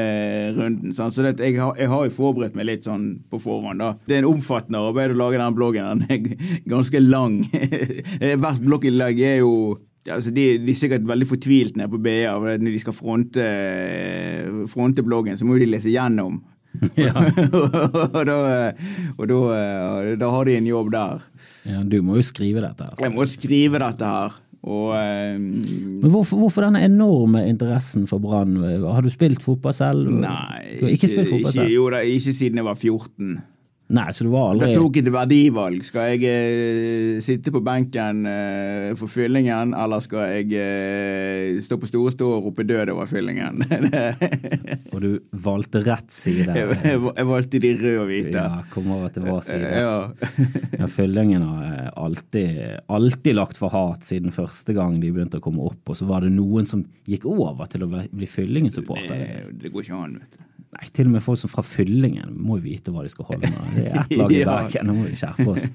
[0.56, 0.94] runden?
[0.96, 1.12] Sånn.
[1.12, 3.84] Så det, jeg, har, jeg har jo forberedt meg litt sånn på forhånd.
[3.84, 3.92] da.
[4.08, 6.06] Det er en omfattende arbeid å lage den bloggen.
[6.06, 7.42] Den er ganske lang.
[8.46, 12.34] Hvert blogginnlegg er jo ja, altså de, de er sikkert veldig fortvilt nede på BA.
[12.34, 13.46] Når de skal fronte,
[14.72, 16.42] fronte bloggen, så må jo de lese gjennom.
[17.00, 17.12] Ja.
[18.16, 18.34] og da,
[19.16, 19.36] og da,
[20.20, 21.22] da har de en jobb der.
[21.64, 22.84] Ja, du må jo skrive dette.
[22.84, 23.06] Altså.
[23.06, 24.36] Jeg må skrive dette her.
[24.66, 25.42] Og um,
[26.02, 28.56] Men hvorfor, hvorfor denne enorme interessen for Brann?
[28.82, 30.10] Har du spilt fotball selv?
[30.10, 33.36] Nei, ikke, ikke ikke, jo, da, ikke siden jeg var 14.
[33.88, 35.84] Nei, så det var Da aldri tok jeg et verdivalg.
[35.86, 41.86] Skal jeg eh, sitte på benken eh, for fyllingen, eller skal jeg eh, stå på
[41.86, 43.62] store stå og rope død over fyllingen?
[44.96, 45.10] Og du
[45.44, 46.50] valgte rett side.
[46.56, 48.42] jeg, jeg, jeg valgte de røde og hvite.
[48.42, 49.70] Ja, kom over til vår side.
[49.76, 49.96] Ja.
[50.76, 52.58] Ja, Fyllingen har alltid,
[52.92, 56.24] alltid lagt for hat siden første gang de begynte å komme opp, og så var
[56.24, 59.14] det noen som gikk over til å bli Fyllingen-supporter.
[59.14, 60.44] Det, det går ikke an, vet du.
[60.76, 63.48] Nei, til og med folk som fra Fyllingen må jo vite hva de skal holde
[63.48, 63.76] med.
[63.76, 64.40] Det er ett lag i.
[64.50, 65.68] Bergen, nå må vi skjerpe oss.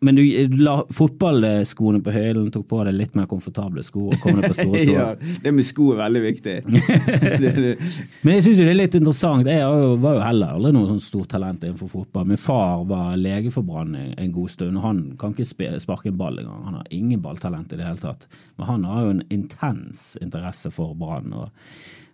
[0.00, 0.22] Men du
[0.62, 4.56] la fotballskoene på høyden, tok på deg litt mer komfortable sko og kom deg på
[4.56, 4.94] store stå.
[4.94, 5.08] Ja,
[5.44, 6.54] det med sko er veldig viktig.
[8.24, 9.50] Men jeg syns det er litt interessant.
[9.50, 9.66] Jeg
[10.00, 12.30] var jo heller aldri noe sånn stort talent innenfor fotball.
[12.32, 16.08] Min far var lege for Brann en en god stund, og han kan ikke sparke
[16.08, 16.64] en ball engang.
[16.70, 18.28] Han har ingen balltalent i det hele tatt.
[18.56, 21.34] Men han har jo en intens interesse for Brann.
[21.36, 21.50] og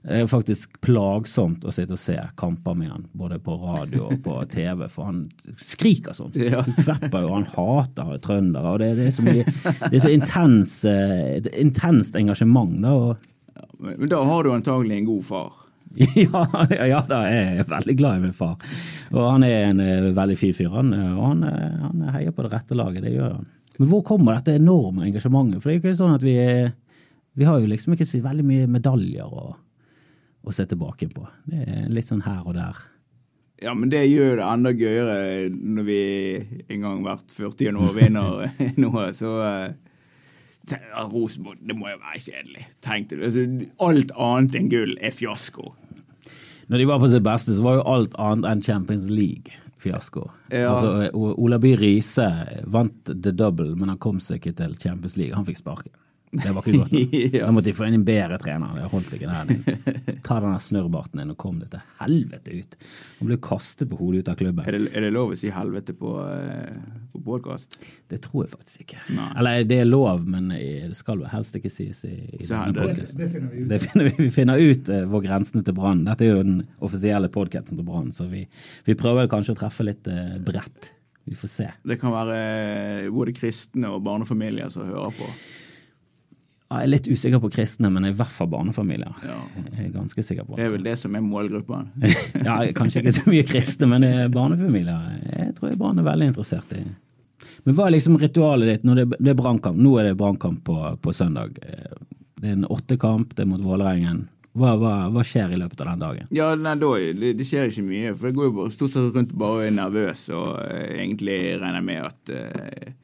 [0.07, 4.21] det er faktisk plagsomt å sitte og se kamper med han, både på radio og
[4.23, 5.25] på TV, for han
[5.59, 6.31] skriker sånn.
[6.55, 9.45] Han kvepper jo, han hater trøndere, og det, det er så mye
[9.90, 12.77] Det så intens, eh, et intenst engasjement.
[12.85, 13.33] da, og
[13.77, 15.51] men da har du antagelig en god far.
[16.16, 16.45] ja,
[16.87, 18.55] ja da, jeg er veldig glad i min far.
[19.12, 20.95] Og han er en eh, veldig fin fyr, han.
[20.97, 23.47] eh, Og han, eh, han heier på det rette laget, det gjør han.
[23.76, 25.61] Men hvor kommer dette enorme engasjementet?
[25.61, 26.37] For det er jo ikke sånn at vi
[27.37, 29.51] Vi har jo liksom ikke så veldig mye medaljer å,
[30.47, 31.26] å se tilbake på.
[31.51, 32.84] Det er litt sånn her og der.
[33.62, 35.18] Ja, men det gjør det enda gøyere
[35.51, 36.01] når vi
[36.74, 38.51] en gang hvert 40 år vinner
[38.82, 42.66] noe, så uh, Rosenborg, det må jo være kjedelig.
[42.84, 43.30] Tenk deg det.
[43.30, 43.44] Altså,
[43.86, 45.72] Alt annet enn gull er fiasko.
[46.66, 50.24] Når de var på sitt beste, så var jo alt annet enn Champions League-fiasko.
[50.51, 50.72] Ja.
[50.72, 52.26] Altså, Olaby Riise
[52.66, 55.36] vant the double, men han kom seg ikke til Champions League.
[55.38, 55.94] Han fikk sparken.
[56.33, 57.12] Det var ikke godt nok.
[57.47, 58.72] Da måtte de få inn en bedre trener.
[58.77, 60.16] Det holdt ikke der.
[60.27, 62.74] Ta den snørrbarten din og kom deg til helvete ut.
[63.20, 64.66] Han ble kastet på hodet ut av klubben.
[64.66, 66.81] Er det, er det lov å si helvete på, eh,
[67.14, 67.79] på podkast?
[68.11, 68.99] Det tror jeg faktisk ikke.
[69.16, 69.29] Nei.
[69.39, 73.07] Eller det er lov, men det skal vel helst ikke sies i, i denne det-
[73.22, 73.87] Det finner vi ut.
[73.87, 77.79] Finner vi, finner ut eh, hvor grensene til Brann Dette er jo den offisielle podkasten
[77.79, 78.43] til Brann, så vi,
[78.85, 80.91] vi prøver vel kanskje å treffe litt eh, bredt.
[81.27, 81.64] Vi får se.
[81.87, 82.35] Det kan være
[83.07, 85.31] eh, både kristne og barnefamilier som hører på.
[86.67, 89.12] Jeg er litt usikker på kristne, men i hvert fall barnefamilier.
[89.23, 89.37] Ja.
[89.77, 91.85] Jeg er ganske sikker på Det er vel det som er målgruppa?
[92.49, 95.21] ja, Kanskje ikke så mye kristne, men er barnefamilier.
[95.37, 96.83] Jeg tror jeg barn er veldig interessert i.
[97.67, 99.79] Men hva er liksom ritualet ditt når det, det er brannkamp?
[99.79, 101.59] Nå er det brannkamp på, på søndag.
[101.62, 102.03] Eh,
[102.37, 104.27] Det er en åttekamp, det er mot Vålerengen.
[104.57, 106.29] Hva, hva, hva skjer i løpet av den dagen?
[106.35, 109.33] Ja, nei, da, det, det skjer ikke mye, for jeg går jo stort sett rundt
[109.35, 112.95] og bare er nervøs og eh, egentlig regner med at eh,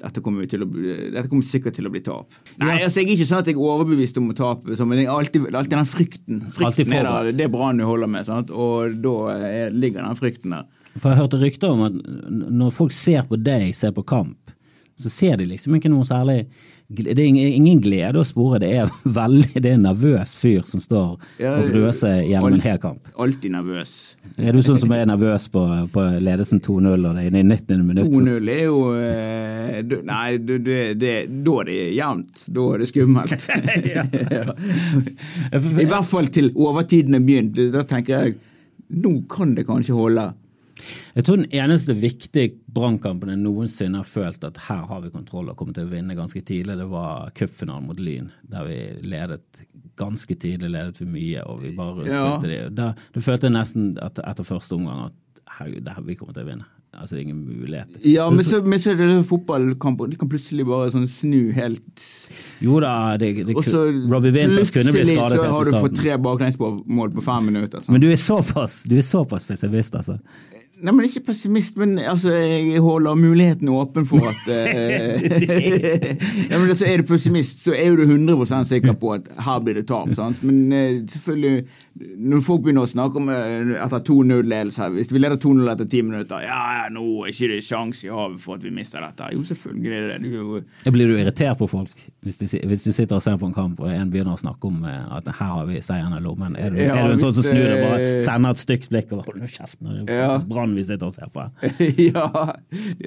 [0.00, 2.34] dette kommer, til å, bli- dette kommer sikkert til å bli tap.
[2.60, 5.04] Nei, altså Jeg er ikke sånn at jeg er overbevist om å tape, men det
[5.06, 6.40] er alltid, alltid den frykten.
[6.40, 8.50] Alltid frykten er der, det er Brann du holder med, sant?
[8.50, 10.66] og da er, ligger den frykten der.
[10.96, 12.00] For jeg hørte rykter om at
[12.50, 14.56] når folk ser på deg, ser på kamp,
[15.00, 16.42] så ser de liksom ikke noe særlig
[16.90, 18.58] Det er ingen- glede å spore.
[18.58, 18.88] Det er
[19.20, 21.20] veldig, det er en nervøs fyr som står og
[21.70, 22.98] gruer seg gjennom en hel kamp.
[23.16, 23.92] Alltid nervøs.
[24.36, 25.62] Er du sånn som er nervøs på,
[25.94, 27.84] på ledelsen 2-0 og det er inne i 90.
[27.86, 28.10] minutt?
[28.10, 30.58] 2-0 er jo eh, Nei, det,
[31.00, 31.14] det,
[31.46, 32.44] da er det jevnt.
[32.50, 33.40] Da er det skummelt.
[35.54, 37.56] I hvert fall til overtiden er begynt.
[37.74, 38.34] Da tenker jeg
[38.90, 40.24] nå kan det kanskje holde.
[41.16, 45.50] Jeg tror den eneste viktige brannkampen jeg noensinne har følt at her har vi kontroll
[45.50, 48.78] og kommer til å vinne ganske tidlig, det var cupfinalen mot Lyn, der vi
[49.10, 49.64] ledet
[50.00, 52.26] ganske tidlig, ledet for mye, og vi bare Ja.
[52.38, 52.74] spilte det.
[52.74, 55.16] Da, følte jeg nesten at etter første omgang at
[55.58, 56.68] herregud, det her vi kommer til å vinne.
[56.90, 57.98] Altså, det er ingen mulighet.
[58.04, 60.08] Ja, men så, men så er det fotballkamper.
[60.10, 62.02] De kan plutselig bare sånn snu helt
[62.60, 65.76] Jo da, det, det, Også, Robbie Winters kunne bli plutselig skadet så helt har du
[65.86, 66.80] fått tre baklengsmål
[67.14, 67.84] på fem minutter.
[67.84, 67.94] Sånn.
[67.94, 70.18] Men du er såpass, du er såpass pessimist, altså.
[70.80, 75.20] Nei, men Ikke pessimist, men altså, jeg holder muligheten åpen for at eh,
[76.50, 79.80] ja, men altså, Er du pessimist, så er du 100% sikker på at her blir
[79.80, 80.08] det tap.
[80.16, 80.42] Sant?
[80.46, 81.64] Men uh, selvfølgelig,
[82.30, 85.88] når folk begynner å snakke om uh, etter 2-0-ledelse her Hvis vi leder 2-0 etter
[85.90, 89.04] ti minutter Ja, ja, nå er ikke det sjanse i havet for at vi mister
[89.04, 89.28] dette.
[89.36, 90.32] Jo, selvfølgelig er det det.
[90.32, 91.92] Du, Blir du irritert på folk
[92.24, 94.68] hvis du, hvis du sitter og ser på en kamp og en begynner å snakke
[94.68, 96.56] om uh, at her har vi seieren i lommen?
[96.60, 98.90] Er du, Ja, er du en sånn som snur deg bare eh, sender et stygt
[98.92, 100.34] blikk og hold nå kjeft når det Ja.
[100.70, 101.44] Faktisk vi sitter og ser på?
[102.14, 102.26] ja,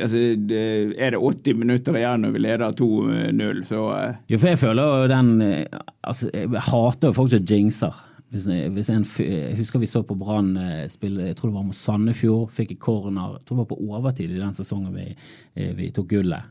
[0.02, 4.16] altså, det, er det 80 minutter igjen og vi leder 2-0, så uh...
[4.30, 5.66] Jo, for jeg føler jo den eh,
[6.04, 8.02] altså, Jeg hater jo folk som jinxer.
[8.34, 11.68] Hvis, hvis en, jeg husker vi så på Brann eh, spille, jeg tror det var
[11.68, 13.38] mot Sandefjord, fikk en corner.
[13.38, 15.12] Jeg tror det var på overtid i den sesongen vi,
[15.78, 16.50] vi tok gullet.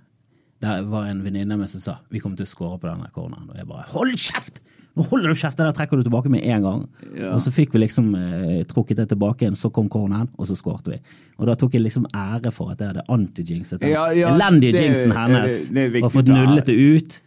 [0.62, 3.10] Der var en venninne av meg som sa vi kommer til å skåre på denne
[3.14, 3.50] corneren.
[3.50, 4.62] Og jeg bare hold kjeft!
[4.94, 5.56] Nå holder du kjeft!
[5.56, 6.80] Det der trekker du tilbake med en gang.
[7.16, 7.30] Ja.
[7.32, 10.56] Og så fikk vi liksom eh, trukket det tilbake igjen, så kom corneren, og så
[10.58, 10.98] skårte vi.
[11.38, 14.76] Og da tok jeg liksom ære for at jeg hadde anti-jinxet den Ja, ja, elendige
[14.76, 15.56] det- jinxen hennes.
[15.72, 17.20] det er viktig og fått nullet det ut.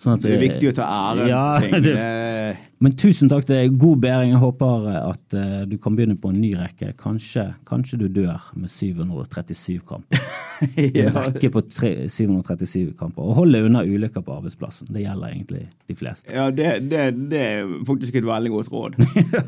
[0.00, 1.82] Sånn at det er viktig å ta æren ja, for ting.
[1.84, 3.74] det, Det- men tusen takk til deg.
[3.76, 4.30] God bedring.
[4.32, 6.94] Jeg håper eh, at uh, du kan begynne på en ny rekke.
[7.00, 10.22] Kanskje, kanskje du dør med 737 kamper.
[10.60, 13.24] En rekke på tre, 737 kamper.
[13.24, 14.90] Og hold deg unna ulykker på arbeidsplassen.
[14.92, 16.34] Det gjelder egentlig de fleste.
[16.36, 18.98] Ja, det, det, det er faktisk et veldig godt råd.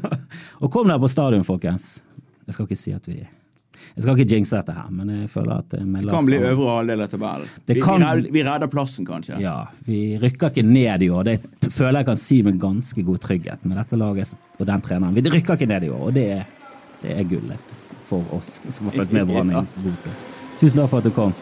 [0.63, 1.91] og kom deg på stadion, folkens.
[2.47, 3.21] Jeg skal ikke si at vi
[3.95, 6.79] Jeg skal ikke jinxe dette her, men jeg føler at eh, Det kan bli øvre
[6.79, 7.53] halvdel av tabellen.
[7.67, 9.41] Vi, kan vi, redder, plassen, kanskje.
[9.43, 9.57] Ja,
[9.87, 11.31] vi rykker ikke ned i år.
[11.33, 15.17] Det føler jeg kan si med ganske god trygghet med dette laget og den treneren.
[15.17, 16.45] Vi rykker ikke ned i år, og det er,
[17.05, 17.73] det er gullet
[18.07, 19.65] for oss som har fulgt med Brann i.
[20.61, 21.35] Tusen takk for at du kom.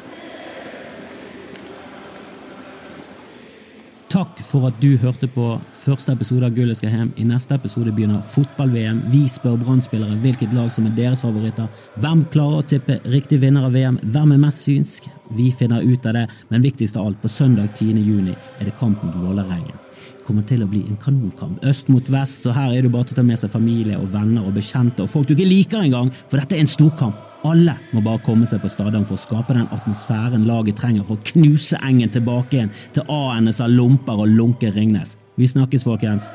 [4.21, 5.45] Takk for at du hørte på
[5.81, 7.13] første episode av Gullet skal hjem.
[7.17, 8.99] I neste episode begynner fotball-VM.
[9.09, 11.71] Vi spør Brann-spillere hvilket lag som er deres favoritter.
[12.05, 13.97] Hvem klarer å tippe riktig vinner av VM?
[14.03, 15.09] Hvem er mest synsk?
[15.39, 17.97] Vi finner ut av det, men viktigst av alt, på søndag 10.
[18.05, 19.81] juni er det kamp mot Vålerengen.
[20.19, 21.65] Det kommer til å bli en kanonkamp.
[21.65, 24.13] Øst mot vest, så her er det bare til å ta med seg familie og
[24.13, 27.30] venner og bekjente og folk du ikke liker engang, for dette er en storkamp.
[27.49, 31.17] Alle må bare komme seg på stadion for å skape den atmosfæren laget trenger for
[31.17, 35.17] å knuse Engen tilbake igjen til A-ene av lomper og lunke Ringnes.
[35.41, 36.29] Vi snakkes, folkens.